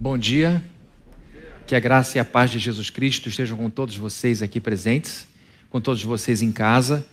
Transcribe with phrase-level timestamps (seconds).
[0.00, 0.62] Bom dia.
[1.66, 5.26] Que a graça e a paz de Jesus Cristo estejam com todos vocês aqui presentes,
[5.68, 7.04] com todos vocês em casa,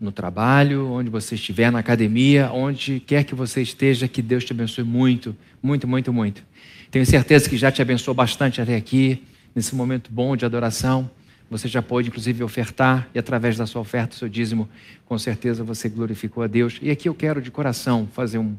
[0.00, 4.52] no trabalho, onde você estiver, na academia, onde quer que você esteja, que Deus te
[4.52, 6.42] abençoe muito, muito, muito, muito.
[6.90, 9.22] Tenho certeza que já te abençoou bastante até aqui,
[9.54, 11.08] nesse momento bom de adoração.
[11.48, 14.68] Você já pôde, inclusive, ofertar, e através da sua oferta, seu dízimo,
[15.06, 16.76] com certeza você glorificou a Deus.
[16.82, 18.56] E aqui eu quero, de coração, fazer um,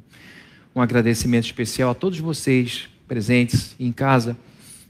[0.73, 4.37] um agradecimento especial a todos vocês presentes em casa,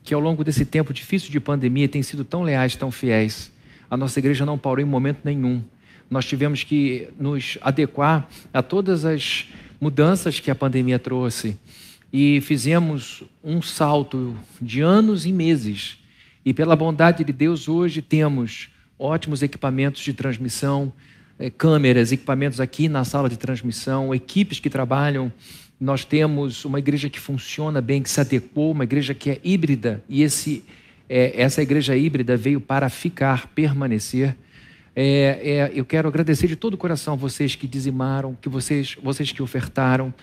[0.04, 3.52] que ao longo desse tempo difícil de pandemia têm sido tão leais, tão fiéis.
[3.90, 5.64] A nossa igreja não parou em momento nenhum.
[6.08, 9.48] Nós tivemos que nos adequar a todas as
[9.80, 11.58] mudanças que a pandemia trouxe
[12.14, 15.98] e fizemos um salto de anos e meses.
[16.46, 20.94] E pela bondade de Deus, hoje temos ótimos equipamentos de transmissão,
[21.40, 25.34] eh, câmeras, equipamentos aqui na sala de transmissão, equipes que trabalham
[25.82, 30.04] nós temos uma igreja que funciona bem, que se adequou, uma igreja que é híbrida,
[30.08, 30.64] e esse,
[31.10, 34.38] é, essa igreja híbrida veio para ficar, permanecer.
[34.96, 39.32] É, é, eu quero agradecer de todo o coração vocês que dizimaram, que vocês, vocês
[39.32, 40.14] que ofertaram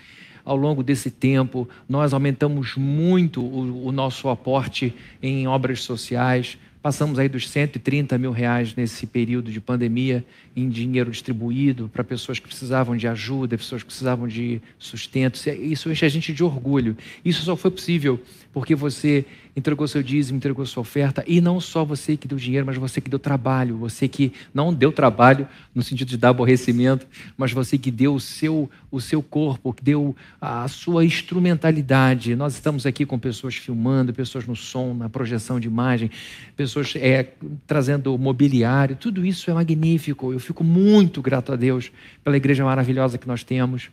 [0.45, 1.67] ao longo desse tempo.
[1.89, 6.57] Nós aumentamos muito o, o nosso aporte em obras sociais.
[6.81, 10.23] Passamos aí dos 130 mil reais nesse período de pandemia
[10.55, 15.37] em dinheiro distribuído para pessoas que precisavam de ajuda, pessoas que precisavam de sustento.
[15.49, 16.95] Isso enche a gente de orgulho.
[17.23, 18.17] Isso só foi possível
[18.53, 19.25] porque você
[19.59, 22.99] entregou seu dízimo, entregou sua oferta, e não só você que deu dinheiro, mas você
[22.99, 27.05] que deu trabalho, você que não deu trabalho no sentido de dar aborrecimento,
[27.37, 32.35] mas você que deu o seu, o seu corpo, que deu a sua instrumentalidade.
[32.35, 36.09] Nós estamos aqui com pessoas filmando, pessoas no som, na projeção de imagem,
[36.55, 37.27] pessoas é,
[37.67, 40.33] trazendo mobiliário, tudo isso é magnífico.
[40.33, 41.91] Eu fico muito grato a Deus
[42.23, 43.89] pela igreja maravilhosa que nós temos,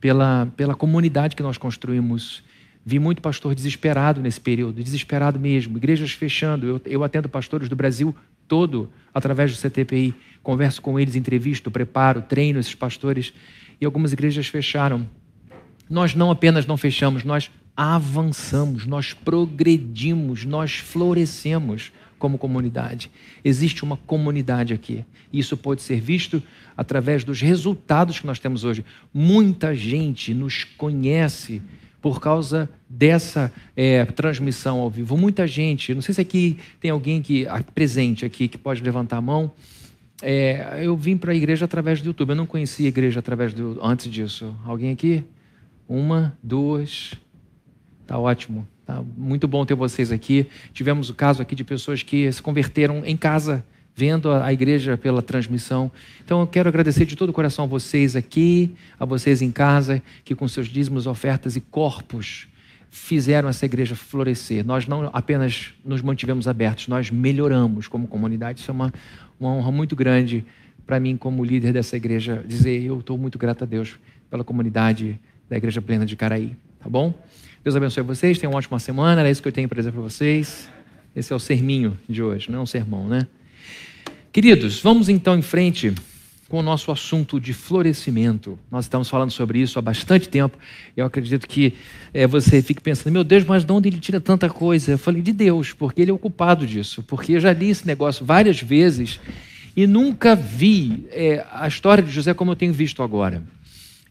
[0.00, 2.42] pela, pela comunidade que nós construímos
[2.88, 6.66] Vi muito pastor desesperado nesse período, desesperado mesmo, igrejas fechando.
[6.66, 8.16] Eu, eu atendo pastores do Brasil
[8.48, 13.34] todo através do CTPI, converso com eles, entrevisto, preparo, treino esses pastores
[13.78, 15.06] e algumas igrejas fecharam.
[15.90, 23.10] Nós não apenas não fechamos, nós avançamos, nós progredimos, nós florescemos como comunidade.
[23.44, 25.04] Existe uma comunidade aqui.
[25.30, 26.42] Isso pode ser visto
[26.74, 28.82] através dos resultados que nós temos hoje.
[29.12, 31.60] Muita gente nos conhece
[32.08, 35.14] por causa dessa é, transmissão ao vivo.
[35.14, 39.20] Muita gente, não sei se aqui tem alguém que presente aqui que pode levantar a
[39.20, 39.52] mão.
[40.22, 42.30] É, eu vim para a igreja através do YouTube.
[42.30, 44.56] Eu não conhecia a igreja através do antes disso.
[44.64, 45.22] Alguém aqui?
[45.86, 47.12] Uma, duas.
[48.06, 48.66] Tá ótimo.
[48.86, 50.46] Tá muito bom ter vocês aqui.
[50.72, 53.62] Tivemos o caso aqui de pessoas que se converteram em casa
[53.98, 55.90] vendo a igreja pela transmissão.
[56.24, 60.00] Então eu quero agradecer de todo o coração a vocês aqui, a vocês em casa,
[60.24, 62.46] que com seus dízimos, ofertas e corpos
[62.92, 64.64] fizeram essa igreja florescer.
[64.64, 68.60] Nós não apenas nos mantivemos abertos, nós melhoramos como comunidade.
[68.60, 68.92] Isso é uma,
[69.38, 70.46] uma honra muito grande
[70.86, 73.96] para mim, como líder dessa igreja, dizer eu estou muito grato a Deus
[74.30, 75.18] pela comunidade
[75.50, 76.56] da Igreja Plena de Caraí.
[76.78, 77.12] Tá bom?
[77.64, 80.00] Deus abençoe vocês, tenham uma ótima semana, era isso que eu tenho para dizer para
[80.00, 80.70] vocês.
[81.16, 83.26] Esse é o serminho de hoje, não é um sermão, né?
[84.30, 85.94] Queridos, vamos então em frente
[86.50, 88.58] com o nosso assunto de florescimento.
[88.70, 90.58] Nós estamos falando sobre isso há bastante tempo.
[90.94, 91.74] Eu acredito que
[92.12, 94.92] é, você fique pensando, meu Deus, mas de onde ele tira tanta coisa?
[94.92, 97.02] Eu falei, de Deus, porque ele é o culpado disso.
[97.02, 99.18] Porque eu já li esse negócio várias vezes
[99.74, 103.42] e nunca vi é, a história de José como eu tenho visto agora.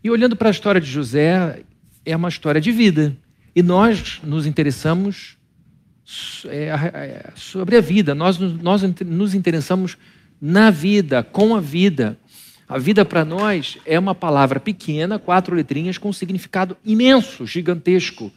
[0.03, 1.61] E olhando para a história de José,
[2.03, 3.15] é uma história de vida.
[3.55, 5.36] E nós nos interessamos
[7.35, 9.97] sobre a vida, nós, nós nos interessamos
[10.41, 12.17] na vida, com a vida.
[12.69, 18.31] A vida para nós é uma palavra pequena, quatro letrinhas, com um significado imenso, gigantesco.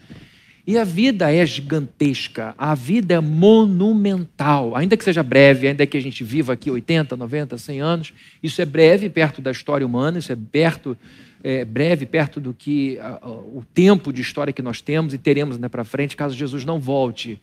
[0.67, 4.77] E a vida é gigantesca, a vida é monumental.
[4.77, 8.61] Ainda que seja breve, ainda que a gente viva aqui 80, 90, 100 anos, isso
[8.61, 10.97] é breve perto da história humana, isso é perto
[11.43, 15.59] é, breve, perto do que a, o tempo de história que nós temos e teremos
[15.59, 17.41] né, para frente, caso Jesus não volte.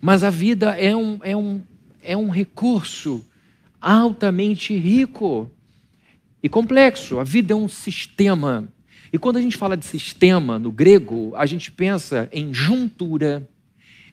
[0.00, 1.62] Mas a vida é um, é um,
[2.02, 3.24] é um recurso
[3.80, 5.50] altamente rico
[6.42, 7.18] e complexo.
[7.18, 8.68] A vida é um sistema.
[9.12, 13.48] E quando a gente fala de sistema no grego, a gente pensa em juntura,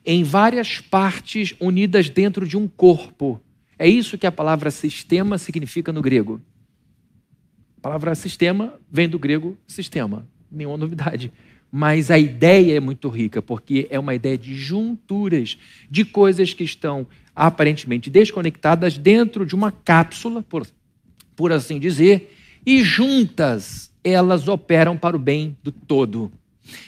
[0.04, 3.40] em várias partes unidas dentro de um corpo.
[3.78, 6.40] É isso que a palavra sistema significa no grego.
[7.82, 11.32] A palavra sistema vem do grego sistema, nenhuma novidade.
[11.68, 15.58] Mas a ideia é muito rica, porque é uma ideia de junturas,
[15.90, 20.64] de coisas que estão aparentemente desconectadas dentro de uma cápsula, por,
[21.34, 22.32] por assim dizer,
[22.64, 26.30] e juntas elas operam para o bem do todo.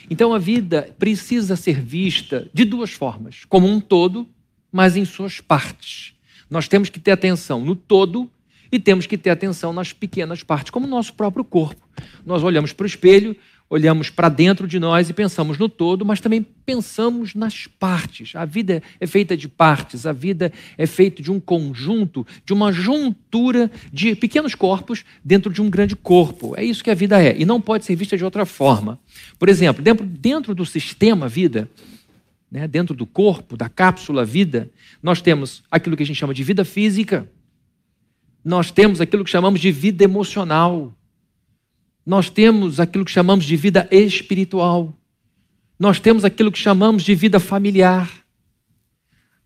[0.09, 4.25] Então a vida precisa ser vista de duas formas: como um todo,
[4.71, 6.13] mas em suas partes.
[6.49, 8.31] Nós temos que ter atenção no todo
[8.75, 11.87] e temos que ter atenção nas pequenas partes, como o nosso próprio corpo.
[12.25, 13.33] Nós olhamos para o espelho,
[13.69, 18.35] olhamos para dentro de nós e pensamos no todo, mas também pensamos nas partes.
[18.35, 22.69] A vida é feita de partes, a vida é feita de um conjunto, de uma
[22.73, 26.53] juntura de pequenos corpos dentro de um grande corpo.
[26.57, 28.99] É isso que a vida é, e não pode ser vista de outra forma.
[29.39, 31.69] Por exemplo, dentro, dentro do sistema vida,
[32.51, 34.69] né, dentro do corpo, da cápsula vida,
[35.01, 37.25] nós temos aquilo que a gente chama de vida física,
[38.45, 40.93] nós temos aquilo que chamamos de vida emocional,
[42.05, 44.93] nós temos aquilo que chamamos de vida espiritual.
[45.79, 48.07] Nós temos aquilo que chamamos de vida familiar.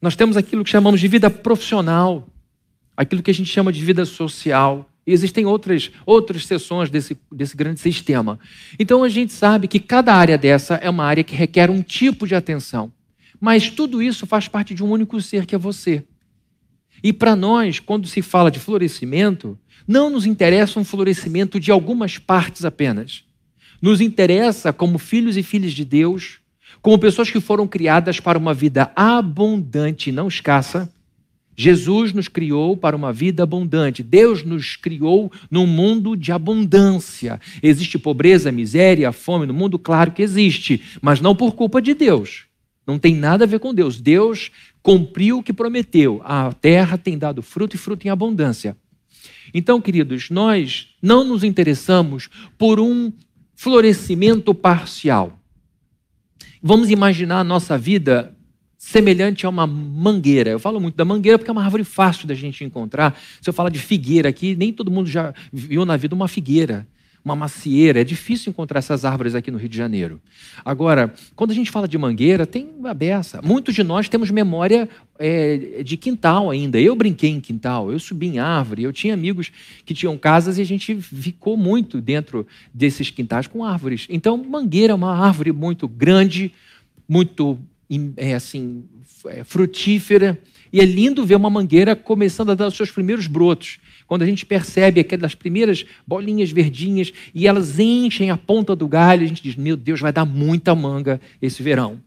[0.01, 2.27] Nós temos aquilo que chamamos de vida profissional.
[2.97, 4.89] Aquilo que a gente chama de vida social.
[5.07, 8.37] E existem outras, outras seções desse, desse grande sistema.
[8.77, 12.27] Então a gente sabe que cada área dessa é uma área que requer um tipo
[12.27, 12.91] de atenção.
[13.39, 16.03] Mas tudo isso faz parte de um único ser que é você.
[17.03, 19.57] E para nós, quando se fala de florescimento,
[19.87, 23.23] não nos interessa um florescimento de algumas partes apenas.
[23.81, 26.39] Nos interessa, como filhos e filhas de Deus,
[26.81, 30.89] como pessoas que foram criadas para uma vida abundante não escassa.
[31.55, 34.01] Jesus nos criou para uma vida abundante.
[34.01, 37.39] Deus nos criou num mundo de abundância.
[37.61, 39.77] Existe pobreza, miséria, fome no mundo?
[39.77, 42.45] Claro que existe, mas não por culpa de Deus.
[42.87, 43.99] Não tem nada a ver com Deus.
[43.99, 46.21] Deus cumpriu o que prometeu.
[46.23, 48.75] A terra tem dado fruto e fruto em abundância.
[49.53, 53.11] Então, queridos, nós não nos interessamos por um
[53.55, 55.39] florescimento parcial.
[56.61, 58.35] Vamos imaginar a nossa vida
[58.77, 60.51] semelhante a uma mangueira.
[60.51, 63.19] Eu falo muito da mangueira porque é uma árvore fácil da gente encontrar.
[63.41, 66.87] Se eu falar de figueira aqui, nem todo mundo já viu na vida uma figueira
[67.23, 68.01] uma macieira.
[68.01, 70.21] É difícil encontrar essas árvores aqui no Rio de Janeiro.
[70.63, 73.41] Agora, quando a gente fala de mangueira, tem a beça.
[73.43, 76.79] Muitos de nós temos memória é, de quintal ainda.
[76.79, 79.51] Eu brinquei em quintal, eu subi em árvore, eu tinha amigos
[79.85, 84.07] que tinham casas e a gente ficou muito dentro desses quintais com árvores.
[84.09, 86.53] Então, mangueira é uma árvore muito grande,
[87.07, 87.59] muito
[88.17, 88.83] é, assim,
[89.27, 90.39] é, frutífera.
[90.71, 93.79] E é lindo ver uma mangueira começando a dar os seus primeiros brotos
[94.09, 99.23] quando a gente percebe aquelas primeiras bolinhas verdinhas e elas enchem a ponta do galho,
[99.23, 102.01] a gente diz: Meu Deus, vai dar muita manga esse verão.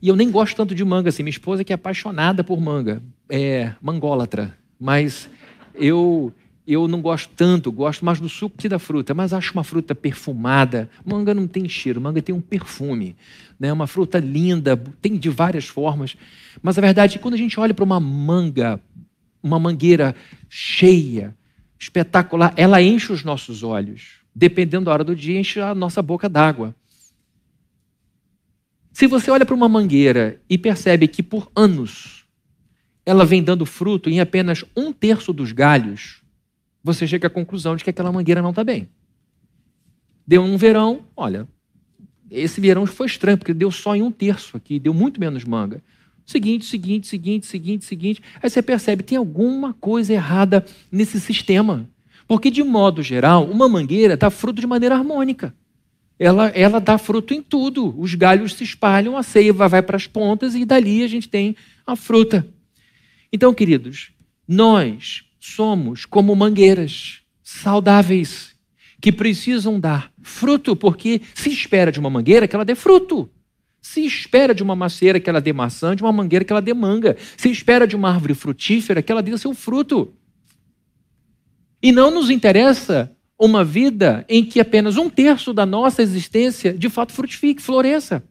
[0.00, 1.22] E eu nem gosto tanto de manga assim.
[1.22, 5.28] Minha esposa que é apaixonada por manga, é mangólatra, mas
[5.74, 6.32] eu
[6.66, 9.94] eu não gosto tanto, gosto mais do suco que da fruta, mas acho uma fruta
[9.94, 10.88] perfumada.
[11.04, 13.14] Manga não tem cheiro, manga tem um perfume.
[13.60, 13.70] Né?
[13.70, 16.16] Uma fruta linda, tem de várias formas.
[16.62, 18.80] Mas a verdade é que quando a gente olha para uma manga
[19.44, 20.16] uma mangueira
[20.48, 21.36] cheia,
[21.78, 24.20] espetacular, ela enche os nossos olhos.
[24.34, 26.74] Dependendo da hora do dia, enche a nossa boca d'água.
[28.90, 32.24] Se você olha para uma mangueira e percebe que por anos
[33.04, 36.22] ela vem dando fruto em apenas um terço dos galhos,
[36.82, 38.88] você chega à conclusão de que aquela mangueira não está bem.
[40.26, 41.46] Deu um verão, olha,
[42.30, 45.82] esse verão foi estranho, porque deu só em um terço aqui, deu muito menos manga.
[46.26, 48.22] Seguinte, seguinte, seguinte, seguinte, seguinte.
[48.42, 51.88] Aí você percebe, tem alguma coisa errada nesse sistema.
[52.26, 55.54] Porque, de modo geral, uma mangueira dá fruto de maneira harmônica.
[56.18, 57.94] Ela, ela dá fruto em tudo.
[57.98, 61.54] Os galhos se espalham, a seiva vai para as pontas e dali a gente tem
[61.86, 62.46] a fruta.
[63.32, 64.12] Então, queridos,
[64.48, 68.54] nós somos como mangueiras saudáveis
[69.00, 73.28] que precisam dar fruto, porque se espera de uma mangueira que ela dê fruto.
[73.84, 76.72] Se espera de uma macieira que ela dê maçã, de uma mangueira que ela dê
[76.72, 77.18] manga.
[77.36, 80.14] Se espera de uma árvore frutífera que ela dê seu fruto.
[81.82, 86.88] E não nos interessa uma vida em que apenas um terço da nossa existência de
[86.88, 88.24] fato frutifique, floresça.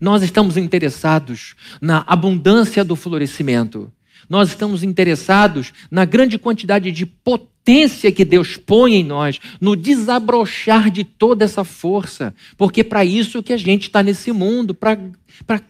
[0.00, 3.92] Nós estamos interessados na abundância do florescimento.
[4.28, 10.90] Nós estamos interessados na grande quantidade de potência que Deus põe em nós, no desabrochar
[10.90, 14.98] de toda essa força, porque para isso que a gente está nesse mundo, para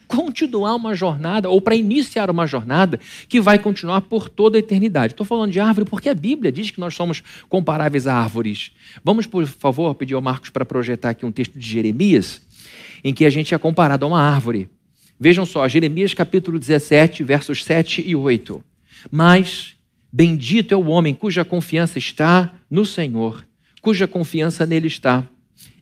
[0.07, 5.13] continuar uma jornada, ou para iniciar uma jornada que vai continuar por toda a eternidade.
[5.13, 8.71] Estou falando de árvore porque a Bíblia diz que nós somos comparáveis a árvores.
[9.05, 12.41] Vamos, por favor, pedir ao Marcos para projetar aqui um texto de Jeremias,
[13.03, 14.69] em que a gente é comparado a uma árvore.
[15.23, 18.65] Vejam só, Jeremias capítulo 17, versos 7 e 8.
[19.11, 19.77] Mas
[20.11, 23.47] bendito é o homem cuja confiança está no Senhor,
[23.83, 25.23] cuja confiança nele está.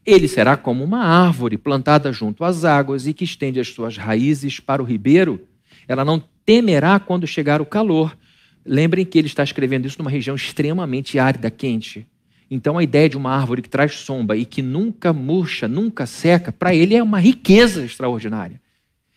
[0.05, 4.59] Ele será como uma árvore plantada junto às águas e que estende as suas raízes
[4.59, 5.47] para o ribeiro.
[5.87, 8.19] Ela não temerá quando chegar o calor.
[8.67, 12.05] Lembrem que ele está escrevendo isso numa região extremamente árida, quente.
[12.51, 16.51] Então a ideia de uma árvore que traz sombra e que nunca murcha, nunca seca,
[16.51, 18.61] para ele é uma riqueza extraordinária.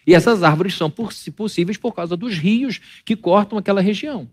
[0.05, 4.29] E essas árvores são possíveis por causa dos rios que cortam aquela região.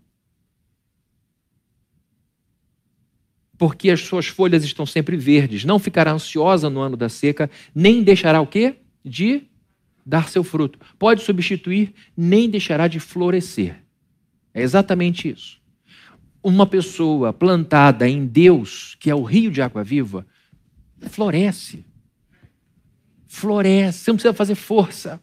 [3.57, 8.01] Porque as suas folhas estão sempre verdes, não ficará ansiosa no ano da seca, nem
[8.01, 8.77] deixará o quê?
[9.03, 9.43] De
[10.05, 10.79] dar seu fruto.
[10.97, 13.83] Pode substituir, nem deixará de florescer.
[14.53, 15.59] É exatamente isso.
[16.41, 20.25] Uma pessoa plantada em Deus, que é o rio de água viva,
[21.09, 21.85] floresce.
[23.27, 25.21] Floresce, você não precisa fazer força.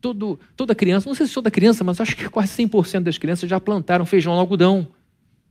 [0.00, 3.48] Todo, toda criança, não sei se toda criança, mas acho que quase 100% das crianças
[3.48, 4.88] já plantaram feijão no algodão.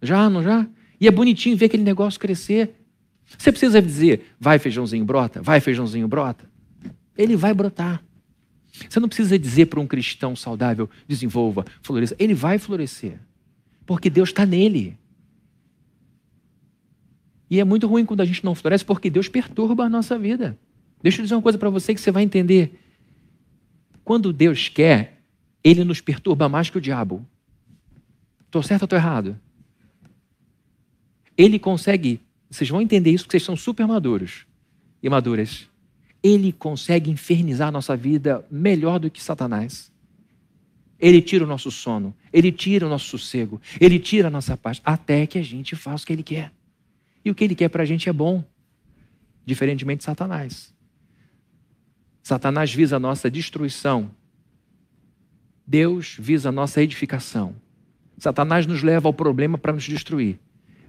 [0.01, 0.67] Já, não já?
[0.99, 2.75] E é bonitinho ver aquele negócio crescer.
[3.37, 6.49] Você precisa dizer, vai feijãozinho brota, vai feijãozinho brota.
[7.17, 8.03] Ele vai brotar.
[8.89, 12.15] Você não precisa dizer para um cristão saudável, desenvolva, floresça.
[12.19, 13.19] Ele vai florescer.
[13.85, 14.97] Porque Deus está nele.
[17.49, 20.57] E é muito ruim quando a gente não floresce, porque Deus perturba a nossa vida.
[21.01, 22.79] Deixa eu dizer uma coisa para você que você vai entender.
[24.05, 25.21] Quando Deus quer,
[25.61, 27.25] Ele nos perturba mais que o diabo.
[28.45, 29.37] Estou certo ou estou errado?
[31.37, 34.45] Ele consegue, vocês vão entender isso, porque vocês são super maduros
[35.03, 35.67] e maduras
[36.25, 39.91] ele consegue infernizar nossa vida melhor do que Satanás.
[40.99, 44.81] Ele tira o nosso sono, ele tira o nosso sossego, ele tira a nossa paz,
[44.83, 46.51] até que a gente faça o que ele quer.
[47.23, 48.43] E o que ele quer para a gente é bom,
[49.45, 50.73] diferentemente de Satanás.
[52.25, 54.09] Satanás visa a nossa destruição,
[55.67, 57.55] Deus visa a nossa edificação.
[58.17, 60.39] Satanás nos leva ao problema para nos destruir,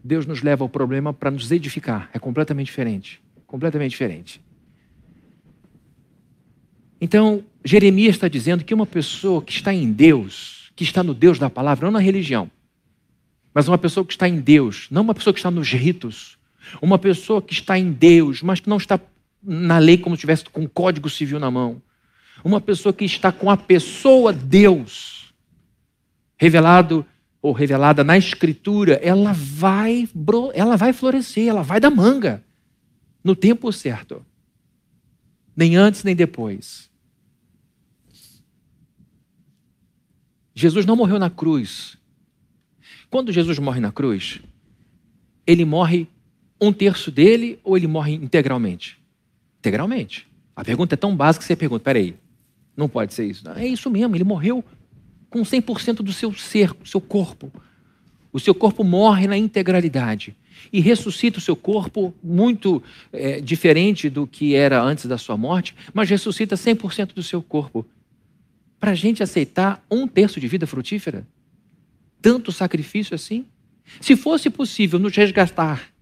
[0.02, 2.08] Deus nos leva ao problema para nos edificar.
[2.14, 3.20] É completamente diferente.
[3.46, 4.40] Completamente diferente.
[6.98, 11.38] Então, Jeremias está dizendo que uma pessoa que está em Deus, que está no Deus
[11.38, 12.50] da palavra, não na religião,
[13.52, 16.38] mas uma pessoa que está em Deus, não uma pessoa que está nos ritos,
[16.80, 18.98] uma pessoa que está em Deus, mas que não está
[19.46, 21.80] na lei como se estivesse com o código civil na mão,
[22.44, 25.32] uma pessoa que está com a pessoa Deus,
[26.36, 27.06] revelado
[27.40, 30.08] ou revelada na Escritura, ela vai,
[30.54, 32.42] ela vai florescer, ela vai dar manga
[33.22, 34.24] no tempo certo
[35.56, 36.90] nem antes nem depois.
[40.54, 41.96] Jesus não morreu na cruz.
[43.08, 44.40] Quando Jesus morre na cruz,
[45.46, 46.08] ele morre
[46.60, 48.98] um terço dele ou ele morre integralmente?
[49.66, 50.28] Integralmente.
[50.54, 52.14] A pergunta é tão básica que você pergunta: peraí,
[52.76, 53.42] não pode ser isso.
[53.50, 54.64] é isso mesmo, ele morreu
[55.28, 57.52] com 100% do seu ser, do seu corpo.
[58.32, 60.36] O seu corpo morre na integralidade
[60.72, 62.80] e ressuscita o seu corpo muito
[63.12, 67.84] é, diferente do que era antes da sua morte, mas ressuscita 100% do seu corpo.
[68.78, 71.26] Para a gente aceitar um terço de vida frutífera?
[72.22, 73.44] Tanto sacrifício assim?
[74.00, 75.95] Se fosse possível nos resgatar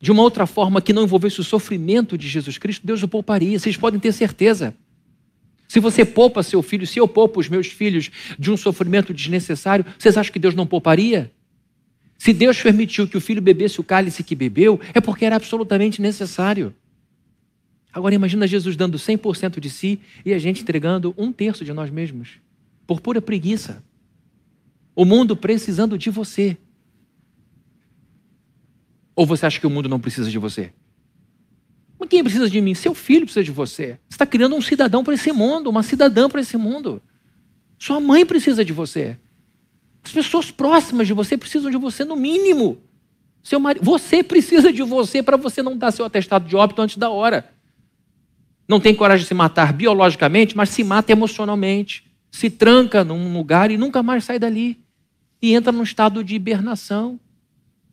[0.00, 3.58] de uma outra forma que não envolvesse o sofrimento de Jesus Cristo, Deus o pouparia,
[3.58, 4.74] vocês podem ter certeza.
[5.68, 9.84] Se você poupa seu filho, se eu poupo os meus filhos de um sofrimento desnecessário,
[9.98, 11.32] vocês acham que Deus não pouparia?
[12.18, 16.00] Se Deus permitiu que o filho bebesse o cálice que bebeu, é porque era absolutamente
[16.00, 16.74] necessário.
[17.92, 21.90] Agora imagina Jesus dando 100% de si e a gente entregando um terço de nós
[21.90, 22.38] mesmos,
[22.86, 23.82] por pura preguiça.
[24.94, 26.56] O mundo precisando de você.
[29.16, 30.72] Ou você acha que o mundo não precisa de você?
[31.98, 32.74] Mas quem precisa de mim?
[32.74, 33.98] Seu filho precisa de você.
[34.08, 37.02] Você está criando um cidadão para esse mundo, uma cidadã para esse mundo.
[37.78, 39.18] Sua mãe precisa de você.
[40.04, 42.78] As pessoas próximas de você precisam de você no mínimo.
[43.42, 46.96] Seu marido, você precisa de você para você não dar seu atestado de óbito antes
[46.98, 47.50] da hora.
[48.68, 52.04] Não tem coragem de se matar biologicamente, mas se mata emocionalmente.
[52.30, 54.78] Se tranca num lugar e nunca mais sai dali.
[55.40, 57.18] E entra num estado de hibernação.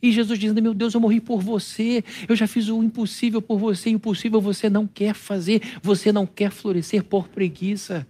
[0.04, 3.58] E Jesus dizendo: Meu Deus, eu morri por você, eu já fiz o impossível por
[3.58, 8.06] você, e o possível você não quer fazer, você não quer florescer por preguiça,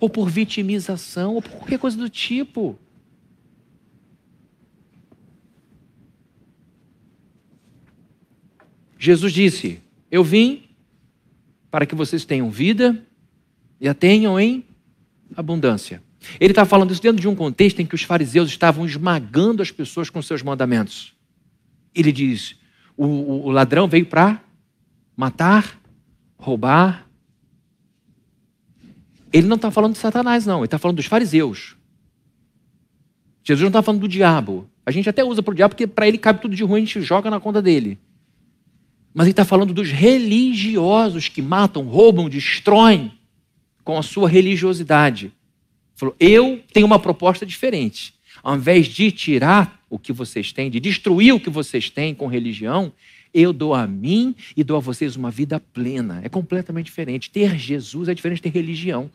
[0.00, 2.78] ou por vitimização, ou por qualquer coisa do tipo.
[8.98, 10.62] Jesus disse: Eu vim
[11.70, 13.06] para que vocês tenham vida
[13.78, 14.64] e a tenham em
[15.36, 16.02] abundância.
[16.40, 19.70] Ele está falando isso dentro de um contexto em que os fariseus estavam esmagando as
[19.70, 21.12] pessoas com seus mandamentos.
[21.94, 22.56] Ele diz:
[22.96, 24.40] o, o, o ladrão veio para
[25.16, 25.78] matar,
[26.36, 27.06] roubar.
[29.32, 31.76] Ele não está falando de Satanás, não, ele está falando dos fariseus.
[33.42, 34.68] Jesus não está falando do diabo.
[34.84, 36.84] A gente até usa para o diabo porque para ele cabe tudo de ruim, a
[36.84, 37.98] gente joga na conta dele.
[39.14, 43.12] Mas ele está falando dos religiosos que matam, roubam, destroem
[43.84, 45.32] com a sua religiosidade.
[46.02, 48.12] Falou: eu tenho uma proposta diferente.
[48.42, 52.26] Ao invés de tirar o que vocês têm, de destruir o que vocês têm com
[52.26, 52.92] religião,
[53.32, 56.20] eu dou a mim e dou a vocês uma vida plena.
[56.24, 57.30] É completamente diferente.
[57.30, 59.08] Ter Jesus é diferente de ter religião.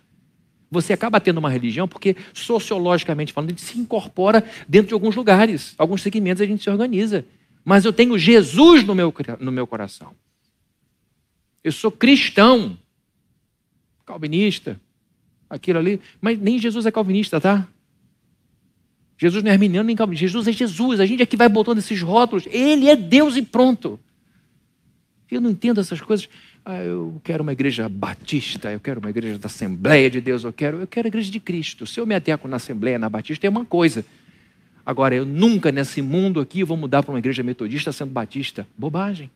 [0.71, 5.13] Você acaba tendo uma religião porque, sociologicamente falando, a gente se incorpora dentro de alguns
[5.13, 7.25] lugares, alguns segmentos a gente se organiza.
[7.65, 10.13] Mas eu tenho Jesus no meu, no meu coração.
[11.61, 12.77] Eu sou cristão,
[14.05, 14.79] calvinista,
[15.49, 17.67] aquilo ali, mas nem Jesus é calvinista, tá?
[19.17, 20.27] Jesus não é arminiano nem calvinista.
[20.27, 20.99] Jesus é Jesus.
[20.99, 22.45] A gente é que vai botando esses rótulos.
[22.51, 23.99] Ele é Deus e pronto.
[25.29, 26.29] Eu não entendo essas coisas.
[26.63, 30.51] Ah, eu quero uma igreja batista, eu quero uma igreja da Assembleia de Deus, eu
[30.51, 31.87] quero, eu quero a igreja de Cristo.
[31.87, 34.05] Se eu me adequo na Assembleia, na Batista, é uma coisa.
[34.85, 38.67] Agora, eu nunca nesse mundo aqui vou mudar para uma igreja metodista sendo batista.
[38.77, 39.31] Bobagem.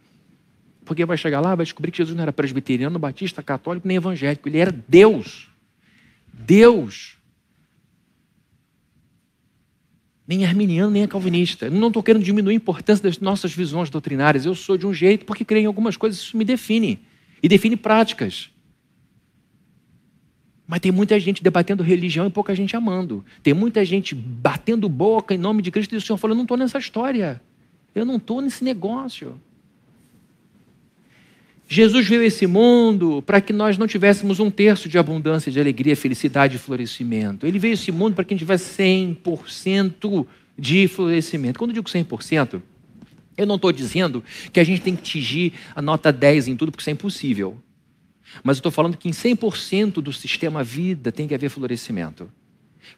[0.85, 4.47] Porque vai chegar lá, vai descobrir que Jesus não era presbiteriano, batista, católico, nem evangélico.
[4.47, 5.50] Ele era Deus.
[6.45, 7.21] Deus.
[10.31, 11.65] nem arminiano, nem é calvinista.
[11.65, 14.45] Eu não estou querendo diminuir a importância das nossas visões doutrinárias.
[14.45, 16.99] Eu sou de um jeito porque creio em algumas coisas, isso me define.
[17.43, 18.49] E define práticas.
[20.65, 23.25] Mas tem muita gente debatendo religião e pouca gente amando.
[23.43, 26.43] Tem muita gente batendo boca em nome de Cristo e o Senhor falou: Eu não
[26.43, 27.41] estou nessa história.
[27.93, 29.37] Eu não estou nesse negócio.
[31.73, 35.57] Jesus veio a esse mundo para que nós não tivéssemos um terço de abundância, de
[35.57, 37.47] alegria, felicidade e florescimento.
[37.47, 40.27] Ele veio a esse mundo para que a gente tivesse 100%
[40.59, 41.57] de florescimento.
[41.57, 42.61] Quando eu digo 100%,
[43.37, 46.73] eu não estou dizendo que a gente tem que atingir a nota 10 em tudo,
[46.73, 47.57] porque isso é impossível.
[48.43, 52.29] Mas eu estou falando que em 100% do sistema vida tem que haver florescimento.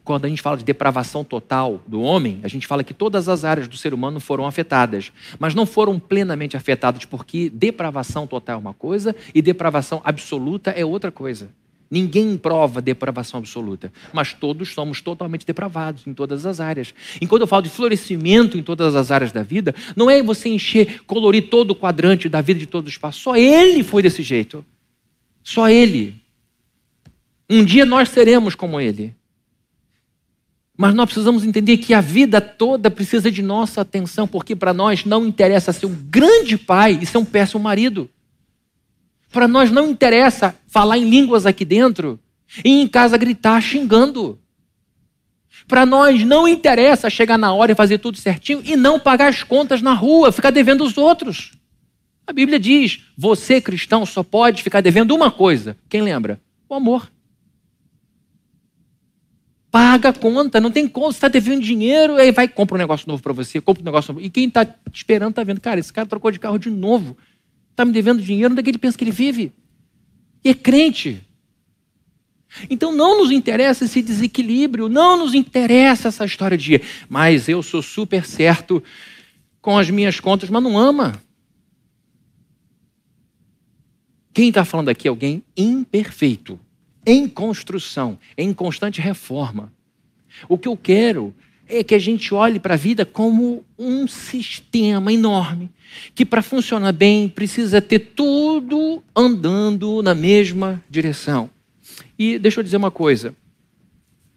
[0.03, 3.43] Quando a gente fala de depravação total do homem, a gente fala que todas as
[3.43, 8.59] áreas do ser humano foram afetadas, mas não foram plenamente afetadas, porque depravação total é
[8.59, 11.49] uma coisa e depravação absoluta é outra coisa.
[11.93, 16.91] Ninguém prova depravação absoluta, mas todos somos totalmente depravados em todas as áreas.
[17.21, 21.03] Enquanto eu falo de florescimento em todas as áreas da vida, não é você encher,
[21.05, 23.19] colorir todo o quadrante da vida de todo o espaço.
[23.19, 24.65] Só ele foi desse jeito.
[25.43, 26.19] Só ele.
[27.47, 29.13] Um dia nós seremos como ele.
[30.77, 35.05] Mas nós precisamos entender que a vida toda precisa de nossa atenção, porque para nós
[35.05, 38.09] não interessa ser um grande pai e ser um péssimo marido.
[39.31, 42.19] Para nós não interessa falar em línguas aqui dentro
[42.63, 44.39] e em casa gritar xingando.
[45.67, 49.43] Para nós não interessa chegar na hora e fazer tudo certinho e não pagar as
[49.43, 51.51] contas na rua, ficar devendo os outros.
[52.25, 55.77] A Bíblia diz: você cristão só pode ficar devendo uma coisa.
[55.87, 56.41] Quem lembra?
[56.67, 57.12] O amor.
[59.73, 61.11] Paga a conta, não tem como.
[61.11, 64.13] Você está devendo dinheiro, aí vai compra um negócio novo para você, compra um negócio
[64.13, 64.23] novo.
[64.23, 67.17] E quem está esperando está vendo, cara, esse cara trocou de carro de novo.
[67.71, 69.51] Está me devendo dinheiro, onde é que ele pensa que ele vive?
[70.43, 71.27] E é crente.
[72.69, 77.81] Então não nos interessa esse desequilíbrio, não nos interessa essa história de, mas eu sou
[77.81, 78.83] super certo
[79.59, 81.19] com as minhas contas, mas não ama.
[84.31, 86.59] Quem está falando aqui é alguém imperfeito
[87.05, 89.71] em construção, em constante reforma.
[90.47, 91.33] O que eu quero
[91.67, 95.69] é que a gente olhe para a vida como um sistema enorme,
[96.13, 101.49] que para funcionar bem precisa ter tudo andando na mesma direção.
[102.17, 103.35] E deixa eu dizer uma coisa.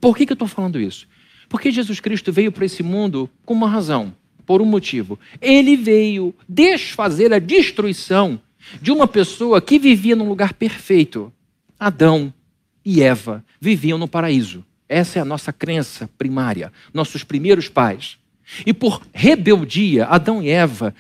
[0.01, 1.07] Por que, que eu estou falando isso?
[1.49, 5.19] Porque Jesus Cristo veio para esse mundo com uma razão, por um motivo.
[5.41, 8.41] Ele veio desfazer a destruição
[8.81, 11.33] de uma pessoa que vivia num lugar perfeito.
[11.79, 12.33] Adão,
[12.87, 14.65] e Eva viviam no paraíso.
[14.89, 18.17] Essa é a nossa crença primária, nossos primeiros pais.
[18.65, 20.95] E por rebeldia, Adão e Eva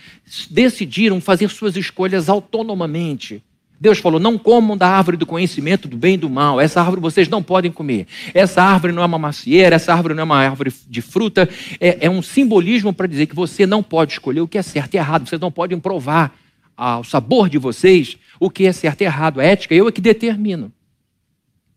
[0.50, 3.40] decidiram fazer suas escolhas autonomamente.
[3.80, 6.60] Deus falou: não comam da árvore do conhecimento do bem e do mal.
[6.60, 8.08] Essa árvore vocês não podem comer.
[8.34, 11.48] Essa árvore não é uma macieira, essa árvore não é uma árvore de fruta.
[11.78, 14.94] É, é um simbolismo para dizer que você não pode escolher o que é certo
[14.94, 15.28] e errado.
[15.28, 16.36] Vocês não podem provar
[16.76, 19.38] ao sabor de vocês o que é certo e errado.
[19.38, 20.72] A ética eu é que determino.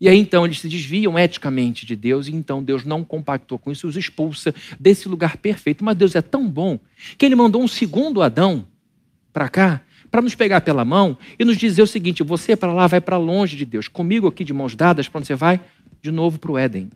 [0.00, 3.70] E aí então eles se desviam eticamente de Deus, e então Deus não compactou com
[3.70, 5.84] isso, os expulsa desse lugar perfeito.
[5.84, 6.78] Mas Deus é tão bom
[7.18, 8.66] que ele mandou um segundo Adão
[9.32, 12.86] para cá, para nos pegar pela mão e nos dizer o seguinte: você para lá
[12.86, 15.60] vai para longe de Deus, comigo aqui de mãos dadas, para onde você vai?
[16.00, 16.90] De novo para o Éden.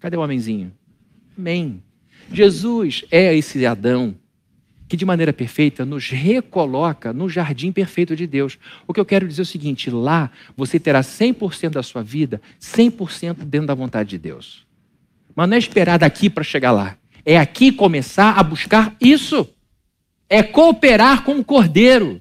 [0.00, 0.70] Cadê o homenzinho?
[1.36, 1.82] Amém.
[2.30, 4.14] Jesus é esse Adão
[4.88, 8.58] que de maneira perfeita nos recoloca no jardim perfeito de Deus.
[8.86, 12.40] O que eu quero dizer é o seguinte: lá você terá 100% da sua vida,
[12.60, 14.64] 100% dentro da vontade de Deus.
[15.34, 16.96] Mas não é esperar daqui para chegar lá.
[17.24, 19.48] É aqui começar a buscar isso.
[20.28, 22.20] É cooperar com o Cordeiro.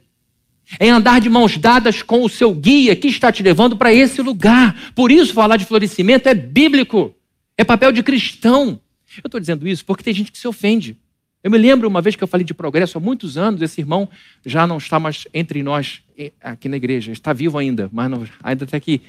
[0.79, 4.21] É andar de mãos dadas com o seu guia que está te levando para esse
[4.21, 4.91] lugar.
[4.95, 7.13] Por isso, falar de florescimento é bíblico.
[7.57, 8.79] É papel de cristão.
[9.17, 10.97] Eu estou dizendo isso porque tem gente que se ofende.
[11.43, 14.09] Eu me lembro uma vez que eu falei de progresso há muitos anos, esse irmão
[14.45, 18.25] já não está mais entre nós eh, aqui na igreja, está vivo ainda, mas não,
[18.41, 19.01] ainda está aqui.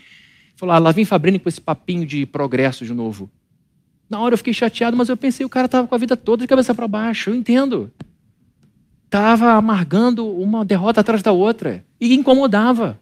[0.56, 3.30] Falou, ah, lá vem Fabrini com esse papinho de progresso de novo.
[4.10, 6.42] Na hora eu fiquei chateado, mas eu pensei, o cara estava com a vida toda
[6.42, 7.90] de cabeça para baixo, eu entendo.
[9.04, 12.98] Estava amargando uma derrota atrás da outra e incomodava.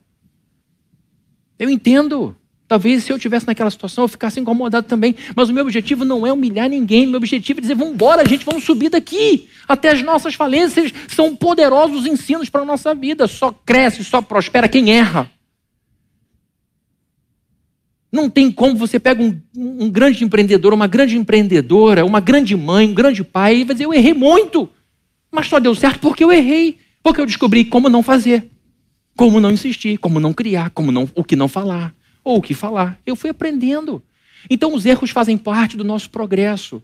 [1.59, 2.37] Eu entendo.
[2.73, 5.15] Talvez se eu tivesse naquela situação eu ficasse incomodado também.
[5.37, 7.07] Mas o meu objetivo não é humilhar ninguém.
[7.07, 9.47] O meu objetivo é dizer: vamos embora, gente, vamos subir daqui.
[9.69, 13.29] Até as nossas falências são poderosos ensinos para a nossa vida.
[13.29, 15.31] Só cresce, só prospera quem erra.
[18.11, 22.89] Não tem como você pega um, um grande empreendedor, uma grande empreendedora, uma grande mãe,
[22.89, 24.67] um grande pai e vai dizer: eu errei muito.
[25.31, 26.79] Mas só deu certo porque eu errei.
[27.03, 28.51] Porque eu descobri como não fazer,
[29.15, 32.55] como não insistir, como não criar, como não, o que não falar ou o que
[32.55, 32.99] falar.
[33.05, 34.03] Eu fui aprendendo.
[34.49, 36.83] Então os erros fazem parte do nosso progresso.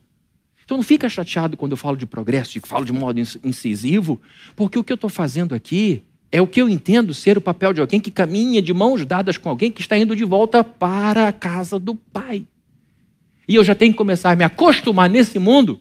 [0.65, 4.21] Então não fica chateado quando eu falo de progresso e falo de modo incisivo,
[4.55, 7.73] porque o que eu estou fazendo aqui é o que eu entendo ser o papel
[7.73, 11.29] de alguém que caminha de mãos dadas com alguém que está indo de volta para
[11.29, 12.47] a casa do Pai.
[13.49, 15.81] E eu já tenho que começar a me acostumar nesse mundo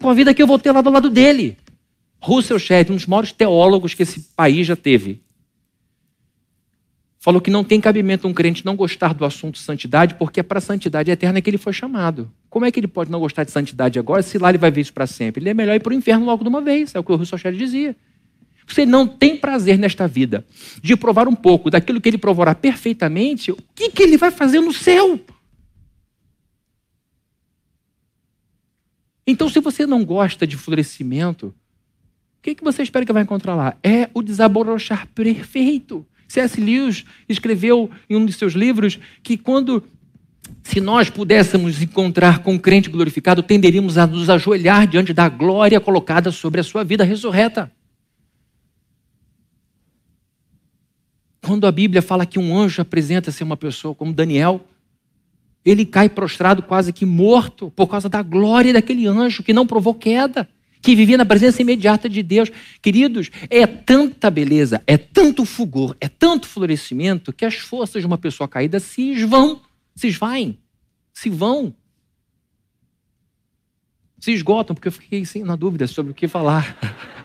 [0.00, 1.56] com a vida que eu vou ter lá do lado dele.
[2.20, 5.20] Russell Shedd, um dos maiores teólogos que esse país já teve,
[7.24, 10.58] falou que não tem cabimento um crente não gostar do assunto santidade, porque é para
[10.58, 12.30] a santidade eterna que ele foi chamado.
[12.50, 14.82] Como é que ele pode não gostar de santidade agora, se lá ele vai ver
[14.82, 15.42] isso para sempre?
[15.42, 17.16] Ele é melhor ir para o inferno logo de uma vez, é o que o
[17.16, 17.96] Russell Shedd dizia.
[18.66, 20.44] Você não tem prazer nesta vida
[20.82, 24.60] de provar um pouco daquilo que ele provará perfeitamente, o que, que ele vai fazer
[24.60, 25.18] no céu?
[29.26, 31.46] Então, se você não gosta de florescimento,
[32.38, 33.78] o que, que você espera que vai encontrar lá?
[33.82, 36.06] É o desabrochar perfeito.
[36.34, 36.60] C.S.
[36.60, 39.84] Lewis escreveu em um de seus livros que quando
[40.64, 45.80] se nós pudéssemos encontrar com um crente glorificado, tenderíamos a nos ajoelhar diante da glória
[45.80, 47.70] colocada sobre a sua vida ressurreta.
[51.40, 54.66] Quando a Bíblia fala que um anjo apresenta-se uma pessoa como Daniel,
[55.64, 59.94] ele cai prostrado, quase que morto, por causa da glória daquele anjo que não provou
[59.94, 60.48] queda
[60.84, 62.50] que vivia na presença imediata de Deus.
[62.82, 68.18] Queridos, é tanta beleza, é tanto fulgor, é tanto florescimento que as forças de uma
[68.18, 69.62] pessoa caída se esvão,
[69.96, 70.58] se esvaem,
[71.14, 71.74] se vão.
[74.20, 76.76] Se esgotam, porque eu fiquei assim, na dúvida sobre o que falar.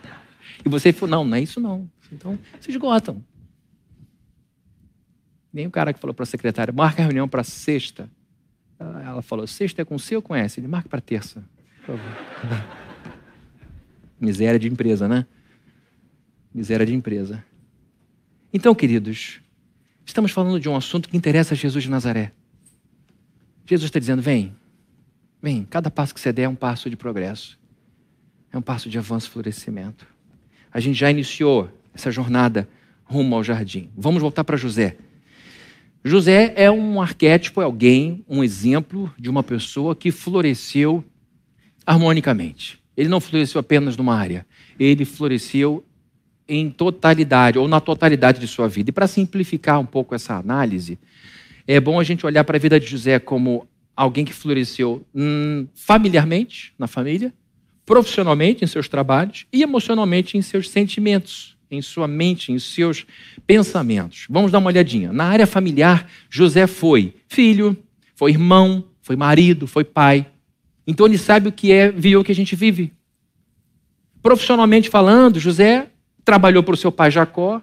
[0.62, 1.90] E você falou, não, não é isso não.
[2.12, 3.24] Então, se esgotam.
[5.50, 8.10] Nem o cara que falou para a secretária, marca a reunião para sexta.
[8.78, 10.60] Ela falou, sexta é com C ou com S?
[10.60, 11.42] Ele marca para terça,
[11.86, 12.79] por favor.
[14.20, 15.26] Miséria de empresa, né?
[16.52, 17.42] Miséria de empresa.
[18.52, 19.40] Então, queridos,
[20.04, 22.32] estamos falando de um assunto que interessa a Jesus de Nazaré.
[23.64, 24.54] Jesus está dizendo: vem,
[25.40, 27.58] vem, cada passo que você der é um passo de progresso,
[28.52, 30.06] é um passo de avanço e florescimento.
[30.72, 32.68] A gente já iniciou essa jornada
[33.04, 33.90] rumo ao jardim.
[33.96, 34.96] Vamos voltar para José.
[36.04, 41.04] José é um arquétipo, é alguém, um exemplo de uma pessoa que floresceu
[41.84, 42.79] harmonicamente.
[43.00, 44.44] Ele não floresceu apenas numa área,
[44.78, 45.82] ele floresceu
[46.46, 48.90] em totalidade, ou na totalidade de sua vida.
[48.90, 50.98] E para simplificar um pouco essa análise,
[51.66, 55.66] é bom a gente olhar para a vida de José como alguém que floresceu hum,
[55.74, 57.32] familiarmente, na família,
[57.86, 63.06] profissionalmente, em seus trabalhos, e emocionalmente, em seus sentimentos, em sua mente, em seus
[63.46, 64.26] pensamentos.
[64.28, 65.10] Vamos dar uma olhadinha.
[65.10, 67.74] Na área familiar, José foi filho,
[68.14, 70.29] foi irmão, foi marido, foi pai,
[70.90, 72.92] então ele sabe o que é viver o que a gente vive.
[74.20, 75.88] Profissionalmente falando, José
[76.24, 77.62] trabalhou para o seu pai Jacó,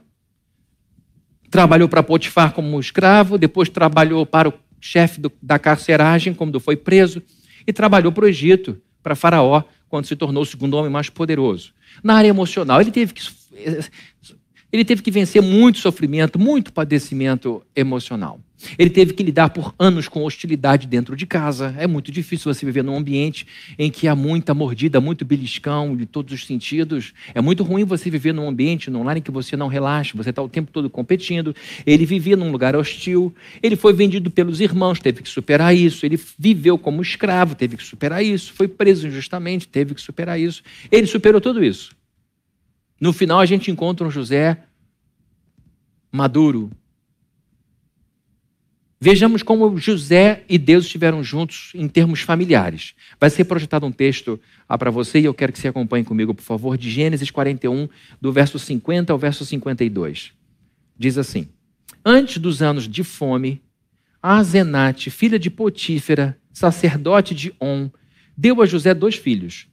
[1.52, 6.78] trabalhou para Potifar como escravo, depois trabalhou para o chefe do, da carceragem, quando foi
[6.78, 7.22] preso,
[7.66, 11.74] e trabalhou para o Egito, para Faraó, quando se tornou o segundo homem mais poderoso.
[12.02, 13.22] Na área emocional, ele teve que
[14.72, 18.40] ele teve que vencer muito sofrimento, muito padecimento emocional.
[18.78, 21.76] Ele teve que lidar por anos com hostilidade dentro de casa.
[21.78, 23.46] É muito difícil você viver num ambiente
[23.78, 27.14] em que há muita mordida, muito beliscão de todos os sentidos.
[27.36, 30.32] É muito ruim você viver num ambiente, num lar em que você não relaxa, você
[30.32, 31.56] está o tempo todo competindo.
[31.86, 33.34] Ele vivia num lugar hostil.
[33.62, 36.06] Ele foi vendido pelos irmãos, teve que superar isso.
[36.06, 38.54] Ele viveu como escravo, teve que superar isso.
[38.54, 40.64] Foi preso injustamente, teve que superar isso.
[40.92, 41.97] Ele superou tudo isso.
[43.00, 44.58] No final, a gente encontra um José
[46.12, 46.72] maduro.
[49.00, 52.96] Vejamos como José e Deus estiveram juntos em termos familiares.
[53.20, 56.34] Vai ser projetado um texto ah, para você e eu quero que você acompanhe comigo,
[56.34, 57.88] por favor, de Gênesis 41,
[58.20, 60.34] do verso 50 ao verso 52.
[60.98, 61.48] Diz assim:
[62.04, 63.62] Antes dos anos de fome,
[64.22, 67.92] Azenate, filha de Potífera, sacerdote de On,
[68.36, 69.68] deu a José dois filhos.